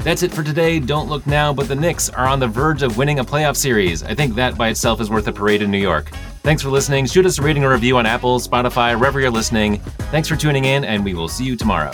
That's 0.03 0.23
it 0.23 0.31
for 0.31 0.41
today. 0.41 0.79
Don't 0.79 1.07
look 1.07 1.27
now, 1.27 1.53
but 1.53 1.67
the 1.67 1.75
Knicks 1.75 2.09
are 2.09 2.25
on 2.25 2.39
the 2.39 2.47
verge 2.47 2.81
of 2.81 2.97
winning 2.97 3.19
a 3.19 3.23
playoff 3.23 3.55
series. 3.55 4.01
I 4.01 4.15
think 4.15 4.33
that 4.33 4.57
by 4.57 4.69
itself 4.69 4.99
is 4.99 5.11
worth 5.11 5.27
a 5.27 5.31
parade 5.31 5.61
in 5.61 5.69
New 5.69 5.77
York. 5.77 6.09
Thanks 6.41 6.63
for 6.63 6.69
listening. 6.69 7.05
Shoot 7.05 7.27
us 7.27 7.37
a 7.37 7.43
rating 7.43 7.63
or 7.63 7.71
review 7.71 7.97
on 7.97 8.07
Apple, 8.07 8.39
Spotify, 8.39 8.97
wherever 8.97 9.19
you're 9.19 9.29
listening. 9.29 9.77
Thanks 10.09 10.27
for 10.27 10.35
tuning 10.35 10.65
in, 10.65 10.83
and 10.83 11.05
we 11.05 11.13
will 11.13 11.27
see 11.27 11.45
you 11.45 11.55
tomorrow. 11.55 11.91